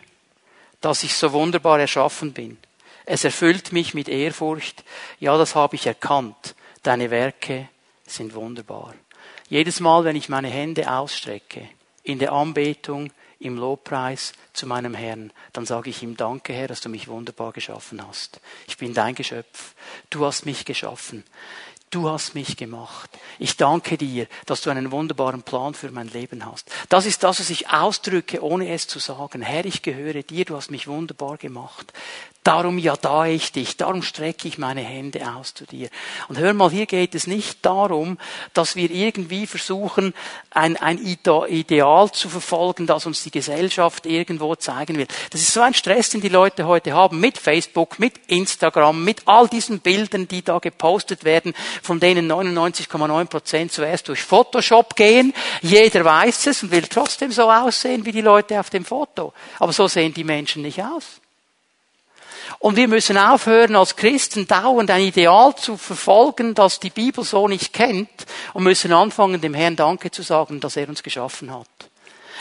[0.81, 2.57] dass ich so wunderbar erschaffen bin.
[3.05, 4.85] Es erfüllt mich mit Ehrfurcht.
[5.21, 6.55] Ja, das habe ich erkannt.
[6.83, 7.69] Deine Werke
[8.07, 8.95] sind wunderbar.
[9.49, 11.69] Jedes Mal, wenn ich meine Hände ausstrecke,
[12.03, 16.81] in der Anbetung, im Lobpreis zu meinem Herrn, dann sage ich ihm Danke, Herr, dass
[16.81, 18.41] du mich wunderbar geschaffen hast.
[18.67, 19.75] Ich bin dein Geschöpf.
[20.11, 21.25] Du hast mich geschaffen.
[21.91, 23.11] Du hast mich gemacht.
[23.39, 26.69] Ich danke dir, dass du einen wunderbaren Plan für mein Leben hast.
[26.89, 29.41] Das ist das, was ich ausdrücke, ohne es zu sagen.
[29.41, 31.93] Herr, ich gehöre dir, du hast mich wunderbar gemacht.
[32.47, 35.89] Darum ja da ich dich, darum strecke ich meine Hände aus zu dir.
[36.29, 38.19] Und hör mal, hier geht es nicht darum,
[38.55, 40.15] dass wir irgendwie versuchen,
[40.51, 45.09] ein, ein Ideal zu verfolgen, das uns die Gesellschaft irgendwo zeigen will.
[45.31, 49.23] Das ist so ein Stress, den die Leute heute haben mit Facebook, mit Instagram, mit
[49.27, 55.35] all diesen Bildern, die da gepostet werden, von denen 99,9 Prozent zuerst durch Photoshop gehen.
[55.63, 59.33] Jeder weiß es und will trotzdem so aussehen wie die Leute auf dem Foto.
[59.59, 61.21] Aber so sehen die Menschen nicht aus.
[62.59, 67.49] Und wir müssen aufhören, als Christen dauernd ein Ideal zu verfolgen, das die Bibel so
[67.49, 71.69] nicht kennt, und müssen anfangen, dem Herrn Danke zu sagen, dass er uns geschaffen hat.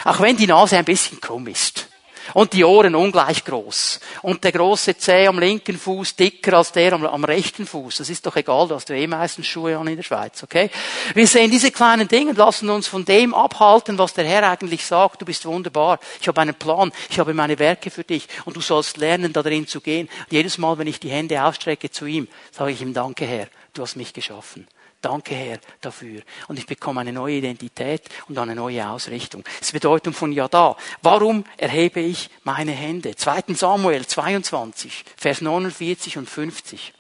[0.04, 1.88] Auch wenn die Nase ein bisschen krumm ist.
[2.34, 4.00] Und die Ohren ungleich groß.
[4.24, 7.98] Und der große Zeh am linken Fuß dicker als der am, am rechten Fuß.
[7.98, 10.70] Das ist doch egal, du hast eh meistens Schuhe an in der Schweiz, okay?
[11.14, 14.86] Wir sehen diese kleinen Dinge und lassen uns von dem abhalten, was der Herr eigentlich
[14.86, 15.22] sagt.
[15.22, 16.00] Du bist wunderbar.
[16.20, 16.92] Ich habe einen Plan.
[17.10, 18.28] Ich habe meine Werke für dich.
[18.46, 20.08] Und du sollst lernen, da drin zu gehen.
[20.08, 23.48] Und jedes Mal, wenn ich die Hände ausstrecke zu ihm, sage ich ihm Danke, Herr.
[23.74, 24.68] Du hast mich geschaffen.
[25.06, 26.24] Danke, Herr, dafür.
[26.48, 29.44] Und ich bekomme eine neue Identität und eine neue Ausrichtung.
[29.44, 30.76] Das ist die Bedeutung von Ja da.
[31.04, 33.16] Warum erhebe ich meine Hände?
[33.16, 33.54] 2.
[33.54, 36.92] Samuel 22, Vers 49 und 50.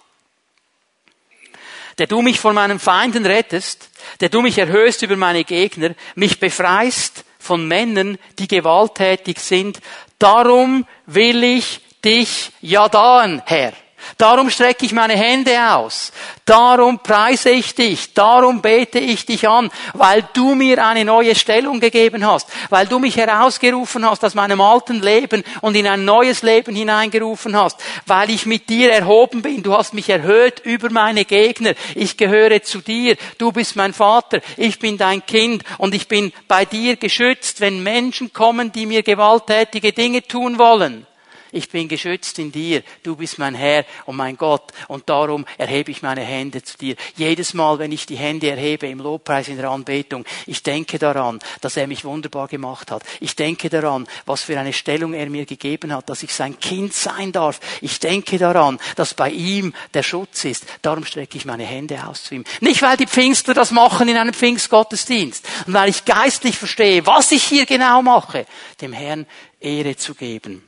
[1.98, 3.90] Der du mich von meinen Feinden rettest,
[4.20, 9.80] der du mich erhöhst über meine Gegner, mich befreist von Männern, die gewalttätig sind.
[10.20, 13.74] Darum will ich dich ja daen, Herr.
[14.18, 16.12] Darum strecke ich meine Hände aus.
[16.46, 18.14] Darum preise ich dich.
[18.14, 23.00] Darum bete ich dich an, weil du mir eine neue Stellung gegeben hast, weil du
[23.00, 28.30] mich herausgerufen hast aus meinem alten Leben und in ein neues Leben hineingerufen hast, weil
[28.30, 29.64] ich mit dir erhoben bin.
[29.64, 31.74] Du hast mich erhöht über meine Gegner.
[31.96, 33.18] Ich gehöre zu dir.
[33.38, 34.40] Du bist mein Vater.
[34.56, 39.04] Ich bin dein Kind und ich bin bei dir geschützt, wenn Menschen kommen, die mir
[39.04, 41.08] gewalttätige Dinge tun wollen.
[41.56, 42.84] Ich bin geschützt in dir.
[43.02, 44.74] Du bist mein Herr und mein Gott.
[44.90, 46.98] Und darum erhebe ich meine Hände zu dir.
[47.16, 51.40] Jedes Mal, wenn ich die Hände erhebe im Lobpreis, in der Anbetung, ich denke daran,
[51.62, 53.04] dass er mich wunderbar gemacht hat.
[53.22, 56.94] Ich denke daran, was für eine Stellung er mir gegeben hat, dass ich sein Kind
[56.94, 57.62] sein darf.
[57.80, 60.66] Ich denke daran, dass bei ihm der Schutz ist.
[60.82, 62.44] Darum strecke ich meine Hände aus zu ihm.
[62.60, 67.32] Nicht, weil die Pfingstler das machen in einem Pfingstgottesdienst, und weil ich geistlich verstehe, was
[67.32, 68.46] ich hier genau mache,
[68.82, 69.26] dem Herrn
[69.62, 70.62] Ehre zu geben.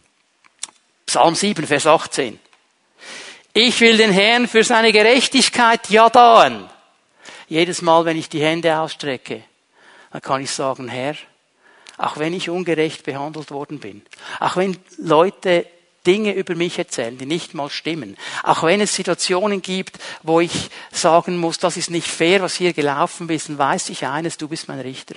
[1.08, 2.38] Psalm 7, Vers 18.
[3.54, 6.70] Ich will den Herrn für seine Gerechtigkeit ja daen.
[7.48, 9.42] Jedes Mal, wenn ich die Hände ausstrecke,
[10.12, 11.16] dann kann ich sagen, Herr,
[11.98, 14.02] auch wenn ich ungerecht behandelt worden bin,
[14.42, 15.66] auch wenn Leute
[16.06, 20.70] Dinge über mich erzählen, die nicht mal stimmen, auch wenn es Situationen gibt, wo ich
[20.92, 24.50] sagen muss, das ist nicht fair, was hier gelaufen ist, dann weiß ich eines, du
[24.50, 25.16] bist mein Richter.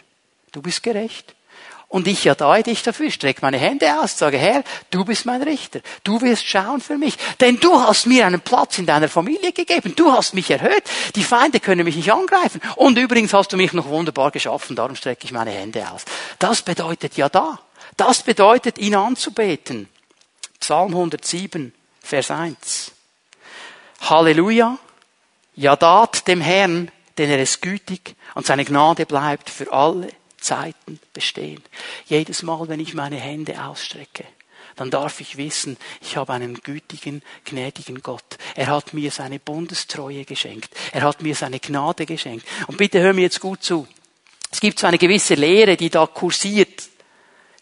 [0.52, 1.34] Du bist gerecht.
[1.90, 5.80] Und ich erdaue dich dafür, strecke meine Hände aus, sage, Herr, du bist mein Richter.
[6.04, 7.16] Du wirst schauen für mich.
[7.40, 9.94] Denn du hast mir einen Platz in deiner Familie gegeben.
[9.96, 10.84] Du hast mich erhöht.
[11.16, 12.60] Die Feinde können mich nicht angreifen.
[12.76, 14.76] Und übrigens hast du mich noch wunderbar geschaffen.
[14.76, 16.04] Darum strecke ich meine Hände aus.
[16.38, 17.58] Das bedeutet ja da.
[17.96, 19.88] Das bedeutet, ihn anzubeten.
[20.60, 22.92] Psalm 107, Vers 1.
[24.02, 24.78] Halleluja.
[25.56, 31.00] Ja, dat dem Herrn, denn er ist gütig und seine Gnade bleibt für alle Zeiten
[31.12, 31.62] bestehen.
[32.06, 34.24] Jedes Mal, wenn ich meine Hände ausstrecke,
[34.76, 38.38] dann darf ich wissen, ich habe einen gütigen, gnädigen Gott.
[38.54, 40.74] Er hat mir seine Bundestreue geschenkt.
[40.92, 42.46] Er hat mir seine Gnade geschenkt.
[42.66, 43.86] Und bitte hör mir jetzt gut zu.
[44.50, 46.84] Es gibt so eine gewisse Lehre, die da kursiert,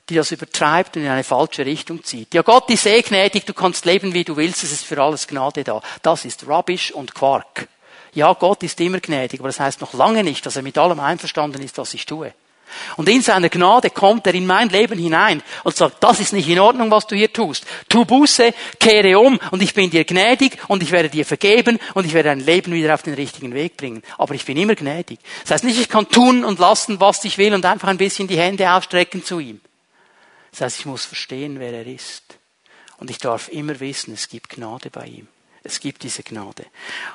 [0.09, 2.33] die das übertreibt und in eine falsche Richtung zieht.
[2.33, 5.27] Ja, Gott ist eh gnädig, du kannst leben, wie du willst, es ist für alles
[5.27, 5.83] Gnade da.
[6.03, 7.69] Das ist Rubbish und Quark.
[8.15, 10.99] Ja, Gott ist immer gnädig, aber das heißt noch lange nicht, dass er mit allem
[10.99, 12.33] einverstanden ist, was ich tue.
[12.97, 16.49] Und in seiner Gnade kommt er in mein Leben hinein und sagt, das ist nicht
[16.49, 17.65] in Ordnung, was du hier tust.
[17.89, 22.07] Tu Buße, kehre um und ich bin dir gnädig und ich werde dir vergeben und
[22.07, 24.03] ich werde dein Leben wieder auf den richtigen Weg bringen.
[24.17, 25.19] Aber ich bin immer gnädig.
[25.43, 28.29] Das heißt nicht, ich kann tun und lassen, was ich will und einfach ein bisschen
[28.29, 29.61] die Hände ausstrecken zu ihm.
[30.51, 32.39] Das heißt, ich muss verstehen, wer er ist.
[32.99, 35.29] Und ich darf immer wissen, es gibt Gnade bei ihm.
[35.63, 36.67] Es gibt diese Gnade.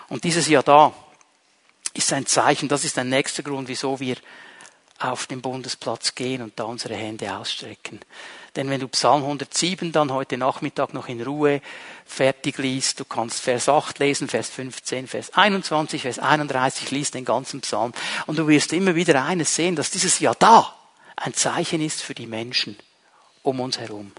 [0.10, 0.94] Und dieses Ja da
[1.94, 4.16] ist ein Zeichen, das ist ein nächster Grund, wieso wir
[5.04, 8.00] auf den Bundesplatz gehen und da unsere Hände ausstrecken.
[8.56, 11.62] Denn wenn du Psalm 107 dann heute Nachmittag noch in Ruhe
[12.06, 17.26] fertig liest, du kannst Vers 8 lesen, Vers 15, Vers 21, Vers 31, liest den
[17.26, 17.94] ganzen Psalm
[18.28, 20.74] und du wirst immer wieder eines sehen, dass dieses Ja da
[21.16, 22.78] ein Zeichen ist für die Menschen
[23.42, 24.12] um uns herum.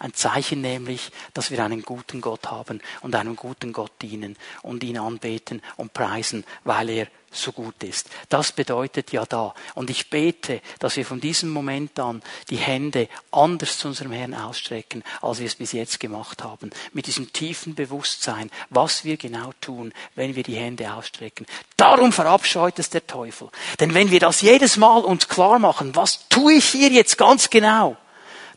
[0.00, 4.82] Ein Zeichen nämlich, dass wir einen guten Gott haben und einem guten Gott dienen und
[4.82, 8.08] ihn anbeten und preisen, weil er so gut ist.
[8.30, 9.54] Das bedeutet ja da.
[9.74, 14.34] Und ich bete, dass wir von diesem Moment an die Hände anders zu unserem Herrn
[14.34, 16.70] ausstrecken, als wir es bis jetzt gemacht haben.
[16.94, 21.46] Mit diesem tiefen Bewusstsein, was wir genau tun, wenn wir die Hände ausstrecken.
[21.76, 23.50] Darum verabscheut es der Teufel.
[23.78, 27.50] Denn wenn wir das jedes Mal uns klar machen, was tue ich hier jetzt ganz
[27.50, 27.98] genau?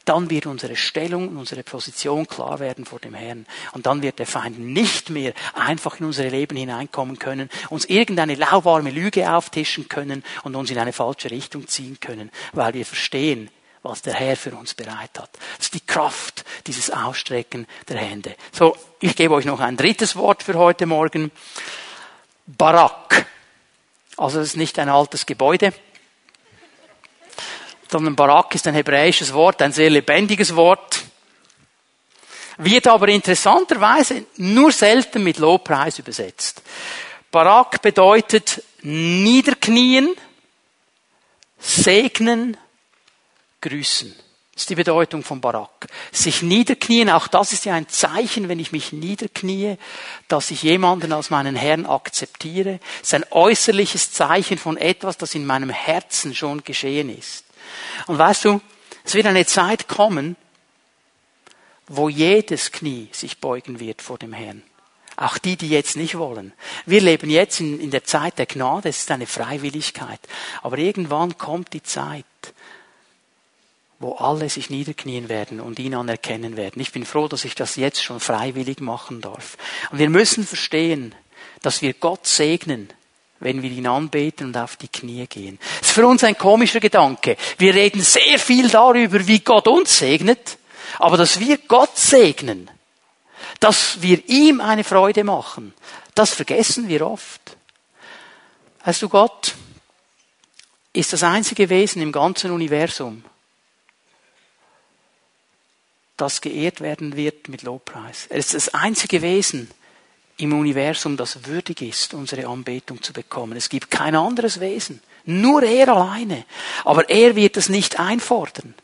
[0.06, 3.46] Dann wird unsere Stellung und unsere Position klar werden vor dem Herrn.
[3.72, 8.36] Und dann wird der Feind nicht mehr einfach in unser Leben hineinkommen können, uns irgendeine
[8.36, 13.50] lauwarme Lüge auftischen können und uns in eine falsche Richtung ziehen können, weil wir verstehen,
[13.82, 15.30] was der Herr für uns bereit hat.
[15.58, 18.36] Das ist die Kraft dieses Ausstrecken der Hände.
[18.52, 21.32] So, ich gebe euch noch ein drittes Wort für heute Morgen.
[22.46, 23.26] Barak.
[24.18, 25.74] Also es ist nicht ein altes Gebäude,
[27.93, 31.03] sondern Barak ist ein hebräisches Wort, ein sehr lebendiges Wort,
[32.58, 36.63] wird aber interessanterweise nur selten mit Lobpreis übersetzt.
[37.29, 40.10] Barak bedeutet niederknien,
[41.60, 42.58] segnen,
[43.62, 44.12] grüßen.
[44.53, 45.88] Das ist die Bedeutung von Barak.
[46.12, 49.77] Sich niederknien, auch das ist ja ein Zeichen, wenn ich mich niederknie,
[50.27, 52.79] dass ich jemanden als meinen Herrn akzeptiere.
[53.03, 57.45] Es ist ein äußerliches Zeichen von etwas, das in meinem Herzen schon geschehen ist.
[58.08, 58.62] Und weißt du,
[59.04, 60.36] es wird eine Zeit kommen,
[61.88, 64.64] wo jedes Knie sich beugen wird vor dem Herrn.
[65.16, 66.54] Auch die, die jetzt nicht wollen.
[66.86, 70.20] Wir leben jetzt in, in der Zeit der Gnade, es ist eine Freiwilligkeit.
[70.64, 72.26] Aber irgendwann kommt die Zeit,
[74.00, 76.82] wo alle sich niederknien werden und ihn anerkennen werden.
[76.82, 79.58] Ich bin froh, dass ich das jetzt schon freiwillig machen darf.
[79.92, 81.14] Und wir müssen verstehen,
[81.62, 82.90] dass wir Gott segnen,
[83.43, 85.60] wenn wir ihn anbeten und auf die Knie gehen.
[85.79, 87.38] Das ist für uns ein komischer Gedanke.
[87.58, 90.58] Wir reden sehr viel darüber, wie Gott uns segnet,
[90.99, 92.71] aber dass wir Gott segnen,
[93.60, 95.73] dass wir ihm eine Freude machen,
[96.15, 97.58] das vergessen wir oft.
[98.86, 99.56] Weißt du, Gott
[100.94, 103.23] ist das einzige Wesen im ganzen Universum,
[106.17, 108.27] das geehrt werden wird mit Lobpreis.
[108.29, 109.69] Er ist das einzige Wesen
[110.44, 113.58] im Universum, das würdig ist, unsere Anbetung zu bekommen.
[113.58, 115.02] Es gibt kein anderes Wesen.
[115.25, 116.46] Nur er alleine.
[116.83, 118.75] Aber er wird es nicht einfordern.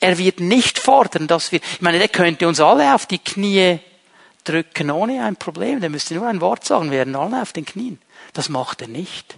[0.00, 3.80] Er wird nicht fordern, dass wir, ich meine, der könnte uns alle auf die Knie
[4.44, 5.80] drücken ohne ein Problem.
[5.80, 8.00] Der müsste nur ein Wort sagen, wir werden alle auf den Knien.
[8.32, 9.36] Das macht er nicht.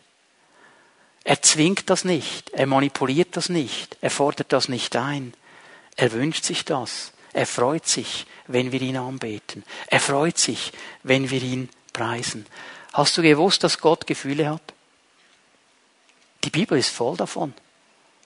[1.24, 2.50] Er zwingt das nicht.
[2.50, 3.96] Er manipuliert das nicht.
[4.00, 5.34] Er fordert das nicht ein.
[5.96, 7.12] Er wünscht sich das.
[7.32, 9.64] Er freut sich, wenn wir ihn anbeten.
[9.86, 10.72] Er freut sich,
[11.02, 12.46] wenn wir ihn preisen.
[12.92, 14.62] Hast du gewusst, dass Gott Gefühle hat?
[16.44, 17.54] Die Bibel ist voll davon.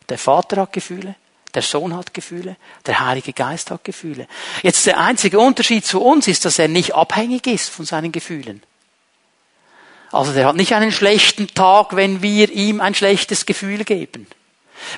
[0.08, 1.16] Der Vater hat Gefühle,
[1.54, 2.56] der Sohn hat Gefühle,
[2.86, 4.26] der Heilige Geist hat Gefühle.
[4.62, 8.62] Jetzt der einzige Unterschied zu uns ist, dass er nicht abhängig ist von seinen Gefühlen.
[10.12, 14.26] Also der hat nicht einen schlechten Tag, wenn wir ihm ein schlechtes Gefühl geben.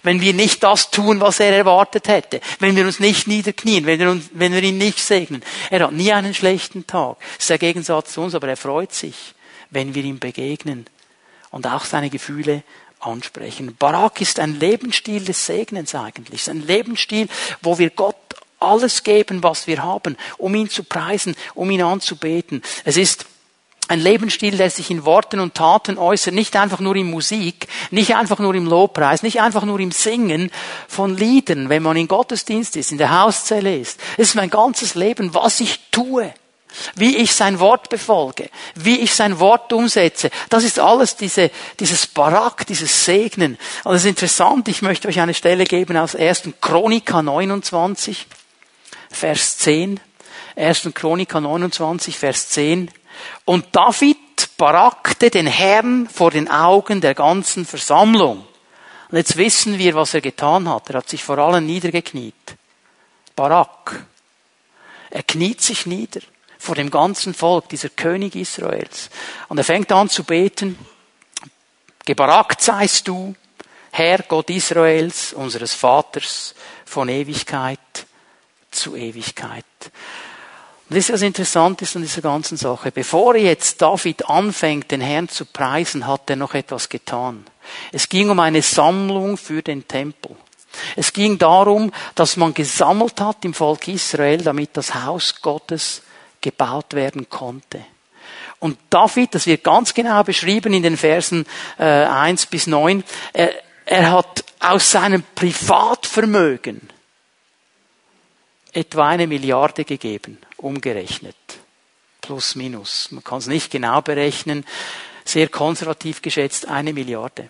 [0.02, 2.40] Wenn wir nicht das tun, was er erwartet hätte.
[2.58, 5.42] Wenn wir uns nicht niederknien, wenn wir, uns, wenn wir ihn nicht segnen.
[5.70, 7.16] Er hat nie einen schlechten Tag.
[7.20, 9.34] Das ist der Gegensatz zu uns, aber er freut sich,
[9.70, 10.86] wenn wir ihm begegnen
[11.50, 12.62] und auch seine Gefühle
[13.00, 13.76] ansprechen.
[13.78, 16.40] Barak ist ein Lebensstil des Segnens eigentlich.
[16.42, 17.28] Es ist ein Lebensstil,
[17.62, 18.16] wo wir Gott
[18.58, 22.62] alles geben, was wir haben, um ihn zu preisen, um ihn anzubeten.
[22.84, 23.26] Es ist
[23.88, 28.16] ein Lebensstil, der sich in Worten und Taten äußert, nicht einfach nur in Musik, nicht
[28.16, 30.50] einfach nur im Lobpreis, nicht einfach nur im Singen
[30.88, 34.00] von Liedern, wenn man in Gottesdienst ist, in der Hauszelle ist.
[34.16, 36.32] Es ist mein ganzes Leben, was ich tue
[36.94, 40.30] wie ich sein Wort befolge, wie ich sein Wort umsetze.
[40.48, 43.58] Das ist alles diese, dieses Barak, dieses Segnen.
[43.84, 44.68] Und das ist interessant.
[44.68, 46.50] Ich möchte euch eine Stelle geben aus 1.
[46.60, 48.26] Chronika 29,
[49.10, 50.00] Vers 10.
[50.56, 50.90] 1.
[50.94, 52.90] Chronika 29, Vers 10.
[53.44, 54.16] Und David
[54.56, 58.46] barakte den Herrn vor den Augen der ganzen Versammlung.
[59.10, 60.90] Und jetzt wissen wir, was er getan hat.
[60.90, 62.34] Er hat sich vor allem niedergekniet.
[63.34, 64.04] Barak.
[65.10, 66.20] Er kniet sich nieder
[66.58, 69.10] vor dem ganzen Volk, dieser König Israels.
[69.48, 70.76] Und er fängt an zu beten,
[72.04, 73.36] gebarakt seist du,
[73.92, 76.54] Herr Gott Israels, unseres Vaters,
[76.84, 77.78] von Ewigkeit
[78.70, 79.64] zu Ewigkeit.
[80.88, 82.92] Und das ist was Interessantes an dieser ganzen Sache.
[82.92, 87.44] Bevor jetzt David anfängt, den Herrn zu preisen, hat er noch etwas getan.
[87.90, 90.36] Es ging um eine Sammlung für den Tempel.
[90.94, 96.02] Es ging darum, dass man gesammelt hat im Volk Israel, damit das Haus Gottes
[96.40, 97.84] gebaut werden konnte.
[98.58, 101.46] Und David, das wird ganz genau beschrieben in den Versen
[101.78, 103.50] äh, 1 bis 9, er,
[103.84, 106.88] er hat aus seinem Privatvermögen
[108.72, 111.36] etwa eine Milliarde gegeben, umgerechnet.
[112.20, 113.10] Plus, minus.
[113.12, 114.64] Man kann es nicht genau berechnen.
[115.24, 117.48] Sehr konservativ geschätzt eine Milliarde.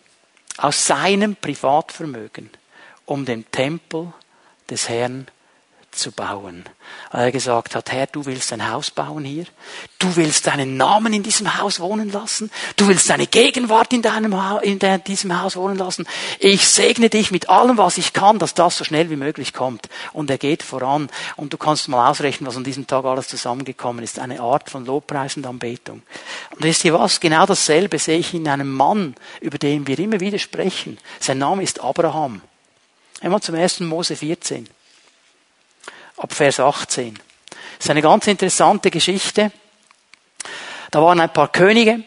[0.59, 2.51] Aus seinem Privatvermögen,
[3.05, 4.13] um den Tempel
[4.71, 5.29] des Herrn
[5.97, 6.65] zu bauen.
[7.11, 9.47] Weil er gesagt hat, Herr, du willst ein Haus bauen hier.
[9.99, 12.51] Du willst deinen Namen in diesem Haus wohnen lassen.
[12.77, 16.07] Du willst deine Gegenwart in, deinem ha in diesem Haus wohnen lassen.
[16.39, 19.89] Ich segne dich mit allem, was ich kann, dass das so schnell wie möglich kommt.
[20.13, 21.09] Und er geht voran.
[21.37, 24.19] Und du kannst mal ausrechnen, was an diesem Tag alles zusammengekommen ist.
[24.19, 26.03] Eine Art von Lobpreis und Anbetung.
[26.51, 27.21] Und wisst ihr was?
[27.21, 30.99] Genau dasselbe sehe ich in einem Mann, über den wir immer wieder sprechen.
[31.21, 32.43] Sein Name ist Abraham.
[33.21, 34.69] Einmal zum ersten Mose 14
[36.17, 37.15] ab Vers 18.
[37.15, 39.53] Das ist eine ganz interessante Geschichte.
[40.91, 42.03] Da waren ein paar Könige,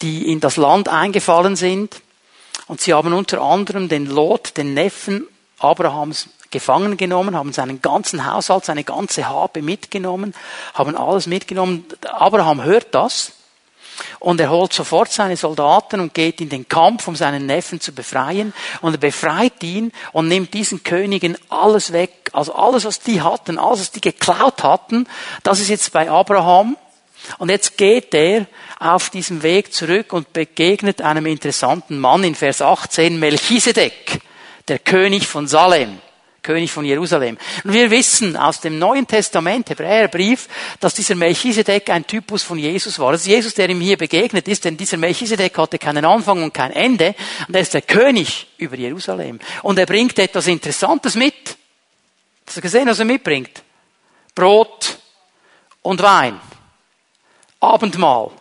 [0.00, 2.00] die in das Land eingefallen sind.
[2.66, 5.26] Und sie haben unter anderem den Lot, den Neffen
[5.58, 10.34] Abrahams, gefangen genommen, haben seinen ganzen Haushalt, seine ganze Habe mitgenommen,
[10.74, 11.86] haben alles mitgenommen.
[12.04, 13.32] Abraham hört das
[14.18, 17.92] und er holt sofort seine Soldaten und geht in den Kampf, um seinen Neffen zu
[17.92, 18.52] befreien.
[18.80, 22.30] Und er befreit ihn und nimmt diesen Königen alles weg.
[22.32, 25.06] Also alles, was die hatten, alles, was die geklaut hatten,
[25.42, 26.76] das ist jetzt bei Abraham.
[27.38, 28.46] Und jetzt geht er
[28.78, 34.20] auf diesem Weg zurück und begegnet einem interessanten Mann in Vers 18, Melchisedek,
[34.68, 35.98] der König von Salem.
[36.42, 37.38] König von Jerusalem.
[37.62, 40.48] Und wir wissen aus dem Neuen Testament, Hebräerbrief,
[40.80, 43.12] dass dieser Melchisedek ein Typus von Jesus war.
[43.12, 46.52] Das ist Jesus, der ihm hier begegnet ist, denn dieser Melchisedek hatte keinen Anfang und
[46.52, 47.14] kein Ende.
[47.46, 49.38] Und er ist der König über Jerusalem.
[49.62, 51.56] Und er bringt etwas Interessantes mit.
[52.44, 53.62] Hast du gesehen, was er mitbringt?
[54.34, 54.98] Brot
[55.82, 56.40] und Wein.
[57.60, 58.32] Abendmahl.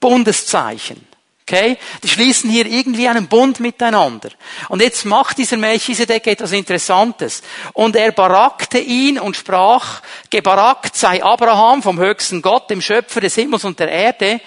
[0.00, 1.07] Bundeszeichen.
[1.48, 1.78] Okay?
[2.02, 4.28] Die schließen hier irgendwie einen Bund miteinander.
[4.68, 7.42] Und jetzt macht dieser Melchisedek etwas Interessantes.
[7.72, 13.34] Und er barakte ihn und sprach, gebarakt sei Abraham vom höchsten Gott, dem Schöpfer des
[13.34, 14.42] Himmels und der Erde,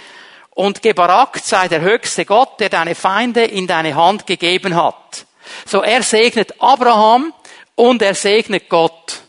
[0.52, 5.26] und gebarakt sei der höchste Gott, der deine Feinde in deine Hand gegeben hat.
[5.66, 7.34] So er segnet Abraham
[7.74, 9.22] und er segnet Gott.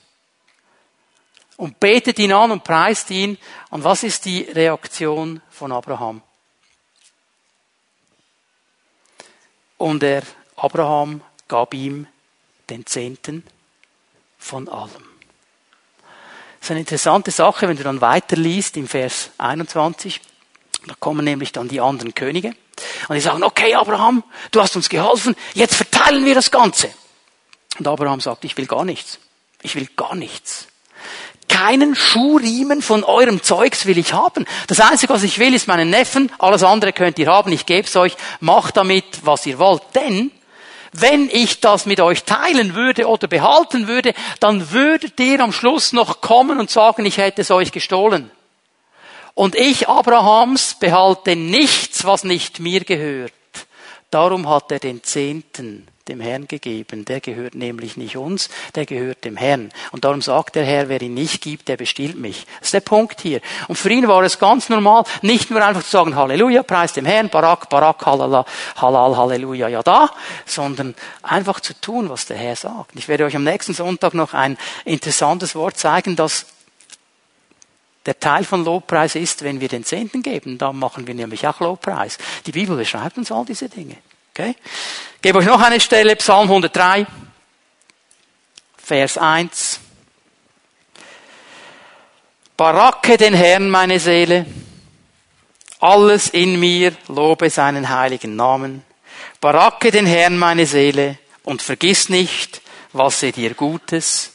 [1.56, 3.38] und betet ihn an und preist ihn.
[3.70, 6.20] Und was ist die Reaktion von Abraham?
[9.82, 10.22] Und er,
[10.54, 12.06] Abraham gab ihm
[12.70, 13.42] den Zehnten
[14.38, 14.92] von allem.
[16.60, 20.20] Das ist eine interessante Sache, wenn du dann weiterliest im Vers 21.
[20.86, 22.54] Da kommen nämlich dann die anderen Könige.
[23.08, 24.22] Und die sagen, okay, Abraham,
[24.52, 26.88] du hast uns geholfen, jetzt verteilen wir das Ganze.
[27.76, 29.18] Und Abraham sagt, ich will gar nichts.
[29.62, 30.68] Ich will gar nichts.
[31.48, 34.46] Keinen Schuhriemen von eurem Zeugs will ich haben.
[34.66, 36.32] Das Einzige, was ich will, ist meinen Neffen.
[36.38, 37.52] Alles andere könnt ihr haben.
[37.52, 38.16] Ich gebe es euch.
[38.40, 39.82] Macht damit, was ihr wollt.
[39.94, 40.30] Denn
[40.92, 45.92] wenn ich das mit euch teilen würde oder behalten würde, dann würdet ihr am Schluss
[45.92, 48.30] noch kommen und sagen, ich hätte es euch gestohlen.
[49.34, 53.32] Und ich, Abrahams, behalte nichts, was nicht mir gehört.
[54.12, 57.06] Darum hat er den Zehnten dem Herrn gegeben.
[57.06, 59.72] Der gehört nämlich nicht uns, der gehört dem Herrn.
[59.90, 62.46] Und darum sagt der Herr, wer ihn nicht gibt, der bestiehlt mich.
[62.58, 63.40] Das ist der Punkt hier.
[63.68, 67.06] Und für ihn war es ganz normal, nicht nur einfach zu sagen, Halleluja, preis dem
[67.06, 68.44] Herrn, Barak, Barak, Halala,
[68.76, 70.10] Halal, Halleluja, ja da,
[70.44, 72.90] sondern einfach zu tun, was der Herr sagt.
[72.96, 76.44] Ich werde euch am nächsten Sonntag noch ein interessantes Wort zeigen, das
[78.06, 81.60] der Teil von Lobpreis ist, wenn wir den Zehnten geben, dann machen wir nämlich auch
[81.60, 82.18] Lobpreis.
[82.46, 83.96] Die Bibel beschreibt uns all diese Dinge.
[84.30, 84.56] Okay?
[85.16, 87.06] Ich gebe euch noch eine Stelle, Psalm 103,
[88.76, 89.80] Vers 1.
[92.56, 94.46] Baracke den Herrn, meine Seele.
[95.78, 98.84] Alles in mir lobe seinen heiligen Namen.
[99.40, 102.60] Baracke den Herrn, meine Seele, und vergiss nicht,
[102.92, 104.32] was er dir Gutes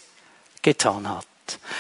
[0.62, 1.26] getan hat.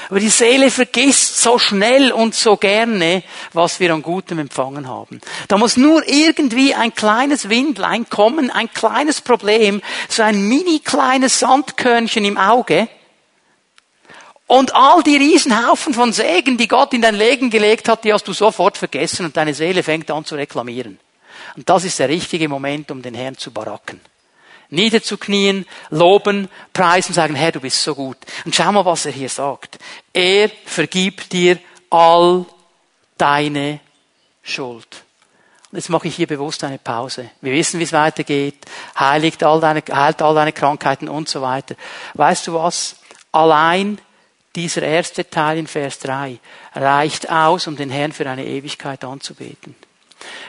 [0.10, 5.22] Aber die Seele vergisst so schnell und so gerne, was wir an Gutem empfangen haben.
[5.48, 11.40] Da muss nur irgendwie ein kleines Windlein kommen, ein kleines Problem, so ein mini kleines
[11.40, 12.88] Sandkörnchen im Auge.
[14.46, 18.28] Und all die Riesenhaufen von Segen, die Gott in dein Leben gelegt hat, die hast
[18.28, 21.00] du sofort vergessen und deine Seele fängt an zu reklamieren.
[21.58, 24.00] Und das ist der richtige Moment, um den Herrn zu baracken
[24.70, 28.18] niederzuknien, loben, preisen, sagen, Herr, du bist so gut.
[28.46, 29.80] Und schau mal, was er hier sagt.
[30.14, 31.58] Er vergibt dir
[31.90, 32.46] all
[33.18, 33.80] deine
[34.44, 35.04] Schuld.
[35.72, 37.30] Und jetzt mache ich hier bewusst eine Pause.
[37.42, 38.66] Wir wissen, wie es weitergeht.
[38.98, 41.76] Heiligt all deine, heilt all deine Krankheiten und so weiter.
[42.14, 42.98] Weißt du was?
[43.32, 44.00] Allein
[44.56, 46.40] dieser erste Teil in Vers 3
[46.74, 49.76] reicht aus, um den Herrn für eine Ewigkeit anzubeten.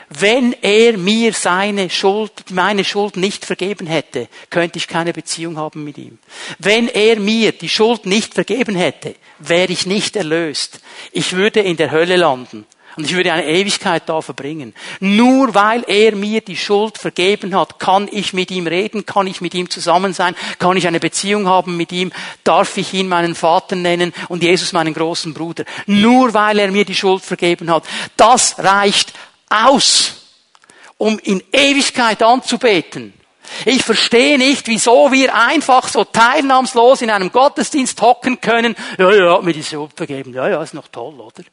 [0.09, 5.83] Wenn er mir seine Schuld, meine Schuld nicht vergeben hätte, könnte ich keine Beziehung haben
[5.83, 6.17] mit ihm.
[6.57, 10.81] Wenn er mir die Schuld nicht vergeben hätte, wäre ich nicht erlöst.
[11.11, 12.65] Ich würde in der Hölle landen.
[12.97, 14.73] Und ich würde eine Ewigkeit da verbringen.
[14.99, 19.41] Nur weil er mir die Schuld vergeben hat, kann ich mit ihm reden, kann ich
[19.41, 22.11] mit ihm zusammen sein, kann ich eine Beziehung haben mit ihm,
[22.43, 25.63] darf ich ihn meinen Vater nennen und Jesus meinen großen Bruder.
[25.85, 27.83] Nur weil er mir die Schuld vergeben hat.
[28.17, 29.13] Das reicht
[29.49, 30.13] aus,
[30.97, 33.13] um in Ewigkeit anzubeten.
[33.65, 38.75] Ich verstehe nicht, wieso wir einfach so teilnahmslos in einem Gottesdienst hocken können.
[38.97, 40.33] Ja, ja, hat mir die Schuld vergeben.
[40.33, 41.43] Ja, ja, ist noch toll, oder?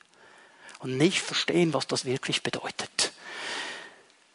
[0.80, 3.12] Und nicht verstehen, was das wirklich bedeutet.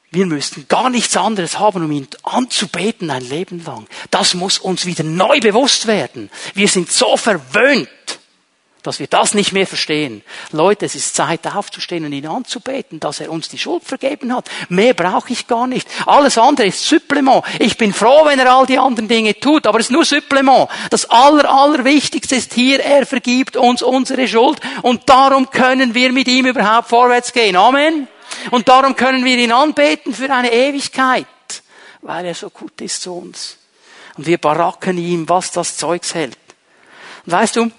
[0.09, 3.87] Wir müssten gar nichts anderes haben, um ihn anzubeten ein Leben lang.
[4.09, 6.29] Das muss uns wieder neu bewusst werden.
[6.53, 7.87] Wir sind so verwöhnt
[8.83, 10.23] dass wir das nicht mehr verstehen.
[10.51, 14.49] Leute, es ist Zeit aufzustehen und ihn anzubeten, dass er uns die Schuld vergeben hat.
[14.69, 15.87] Mehr brauche ich gar nicht.
[16.05, 17.43] Alles andere ist Supplement.
[17.59, 20.69] Ich bin froh, wenn er all die anderen Dinge tut, aber es ist nur Supplement.
[20.89, 26.27] Das aller, allerwichtigste ist hier, er vergibt uns unsere Schuld und darum können wir mit
[26.27, 27.55] ihm überhaupt vorwärts gehen.
[27.55, 28.07] Amen.
[28.49, 31.27] Und darum können wir ihn anbeten für eine Ewigkeit,
[32.01, 33.57] weil er so gut ist zu uns.
[34.17, 36.37] Und wir baracken ihm, was das Zeugs hält.
[37.25, 37.71] Und weißt du,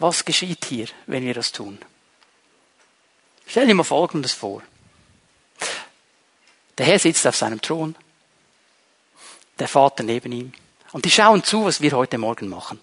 [0.00, 1.78] was geschieht hier, wenn wir das tun?
[3.46, 4.62] Stell dir mal Folgendes vor.
[6.78, 7.94] Der Herr sitzt auf seinem Thron,
[9.58, 10.52] der Vater neben ihm,
[10.92, 12.80] und die schauen zu, was wir heute Morgen machen.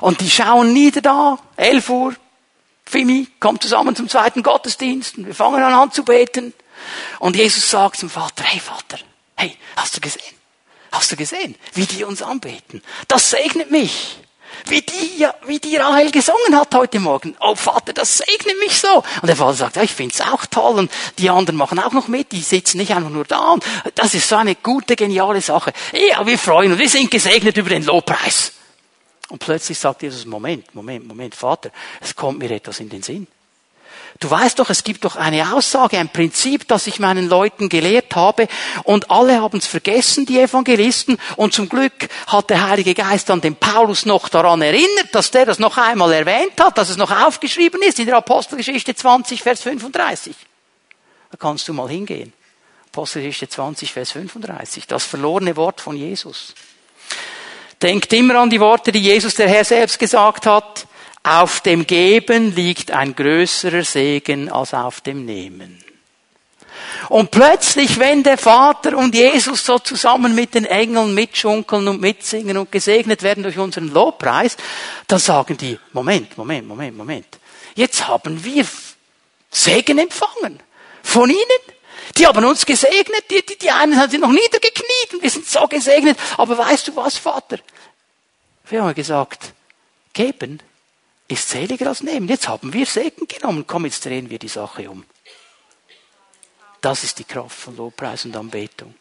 [0.00, 2.14] Und die schauen nieder da, 11 Uhr,
[2.84, 6.52] Fimi kommt zusammen zum zweiten Gottesdienst, und wir fangen an zu beten.
[7.18, 8.98] Und Jesus sagt zum Vater, hey Vater,
[9.36, 10.34] hey, hast du gesehen?
[10.92, 12.82] Hast du gesehen, wie die uns anbeten?
[13.08, 14.18] Das segnet mich.
[14.66, 17.36] Wie die, wie die Rahel gesungen hat heute Morgen.
[17.40, 19.04] Oh Vater, das segne mich so.
[19.20, 20.78] Und der Vater sagt, ja, ich find's auch toll.
[20.78, 22.32] Und die anderen machen auch noch mit.
[22.32, 23.52] Die sitzen nicht einfach nur da.
[23.52, 25.72] Und das ist so eine gute, geniale Sache.
[25.92, 26.80] Ja, wir freuen uns.
[26.80, 28.52] Wir sind gesegnet über den Lobpreis.
[29.28, 33.26] Und plötzlich sagt Jesus, Moment, Moment, Moment, Vater, es kommt mir etwas in den Sinn.
[34.20, 38.14] Du weißt doch, es gibt doch eine Aussage, ein Prinzip, das ich meinen Leuten gelehrt
[38.14, 38.48] habe
[38.84, 43.40] und alle haben es vergessen, die Evangelisten und zum Glück hat der Heilige Geist dann
[43.40, 47.10] den Paulus noch daran erinnert, dass der das noch einmal erwähnt hat, dass es noch
[47.10, 50.34] aufgeschrieben ist in der Apostelgeschichte 20, Vers 35.
[51.30, 52.32] Da kannst du mal hingehen.
[52.92, 54.86] Apostelgeschichte 20, Vers 35.
[54.86, 56.54] Das verlorene Wort von Jesus.
[57.82, 60.86] Denkt immer an die Worte, die Jesus der Herr selbst gesagt hat.
[61.26, 65.82] Auf dem Geben liegt ein größerer Segen als auf dem Nehmen.
[67.08, 72.58] Und plötzlich, wenn der Vater und Jesus so zusammen mit den Engeln mitschunkeln und mitsingen
[72.58, 74.58] und gesegnet werden durch unseren Lobpreis,
[75.06, 77.38] dann sagen die, Moment, Moment, Moment, Moment.
[77.74, 78.66] Jetzt haben wir
[79.50, 80.60] Segen empfangen.
[81.02, 81.62] Von ihnen.
[82.18, 83.24] Die haben uns gesegnet.
[83.30, 86.18] Die, die, die einen sind noch niedergekniet und wir sind so gesegnet.
[86.36, 87.58] Aber weißt du was, Vater?
[88.68, 89.52] Wir haben gesagt,
[90.12, 90.60] geben
[91.28, 92.28] ist seliger als nehmen.
[92.28, 93.66] Jetzt haben wir Segen genommen.
[93.66, 95.04] Komm, jetzt drehen wir die Sache um.
[96.80, 98.94] Das ist die Kraft von Lobpreis und Anbetung.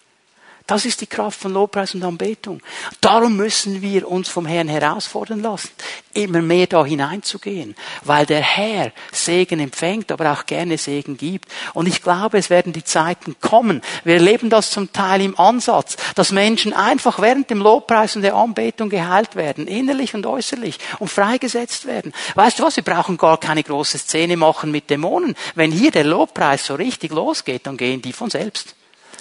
[0.66, 2.62] Das ist die Kraft von Lobpreis und Anbetung.
[3.02, 5.72] Darum müssen wir uns vom Herrn herausfordern lassen,
[6.14, 11.50] immer mehr da hineinzugehen, weil der Herr Segen empfängt, aber auch gerne Segen gibt.
[11.74, 13.82] Und ich glaube, es werden die Zeiten kommen.
[14.06, 18.36] Wir erleben das zum Teil im Ansatz, dass Menschen einfach während dem Lobpreis und der
[18.36, 22.14] Anbetung geheilt werden, innerlich und äußerlich, und freigesetzt werden.
[22.36, 22.78] Weißt du was?
[22.78, 25.36] Wir brauchen gar keine große Szene machen mit Dämonen.
[25.56, 28.76] Wenn hier der Lobpreis so richtig losgeht, dann gehen die von selbst.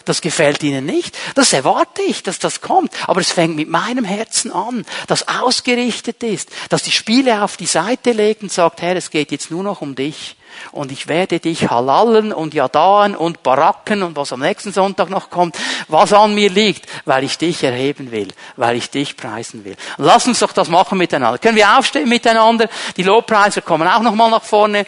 [0.05, 1.17] Das gefällt ihnen nicht.
[1.35, 2.93] Das erwarte ich, dass das kommt.
[3.07, 7.67] Aber es fängt mit meinem Herzen an, das ausgerichtet ist, dass die Spiele auf die
[7.67, 10.37] Seite legt und sagt, Herr, es geht jetzt nur noch um dich.
[10.71, 15.31] Und ich werde dich halallen und jadaen und baracken und was am nächsten Sonntag noch
[15.31, 15.57] kommt,
[15.89, 19.77] was an mir liegt, weil ich dich erheben will, weil ich dich preisen will.
[19.99, 21.39] Lass uns doch das machen miteinander.
[21.39, 22.69] Können wir aufstehen miteinander?
[22.97, 24.87] Die Lobpreiser kommen auch nochmal nach vorne.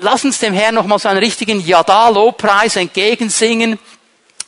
[0.00, 3.78] Lass uns dem Herrn nochmal so einen richtigen Yada-Lobpreis entgegensingen.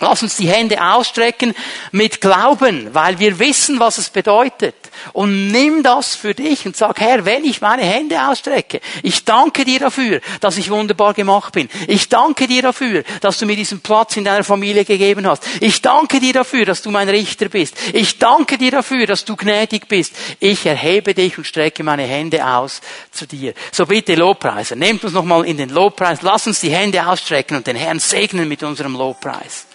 [0.05, 1.55] Lass uns die Hände ausstrecken
[1.91, 4.75] mit Glauben, weil wir wissen, was es bedeutet.
[5.15, 9.65] Und nimm das für dich und sag, Herr, wenn ich meine Hände ausstrecke, ich danke
[9.65, 11.71] dir dafür, dass ich wunderbar gemacht bin.
[11.89, 15.45] Ich danke dir dafür, dass du mir diesen Platz in deiner Familie gegeben hast.
[15.61, 17.75] Ich danke dir dafür, dass du mein Richter bist.
[17.95, 20.15] Ich danke dir dafür, dass du gnädig bist.
[20.39, 23.55] Ich erhebe dich und strecke meine Hände aus zu dir.
[23.73, 27.67] So bitte Lobpreiser, nehmt uns nochmal in den Lobpreis, lass uns die Hände ausstrecken und
[27.67, 29.67] den Herrn segnen mit unserem Lobpreis.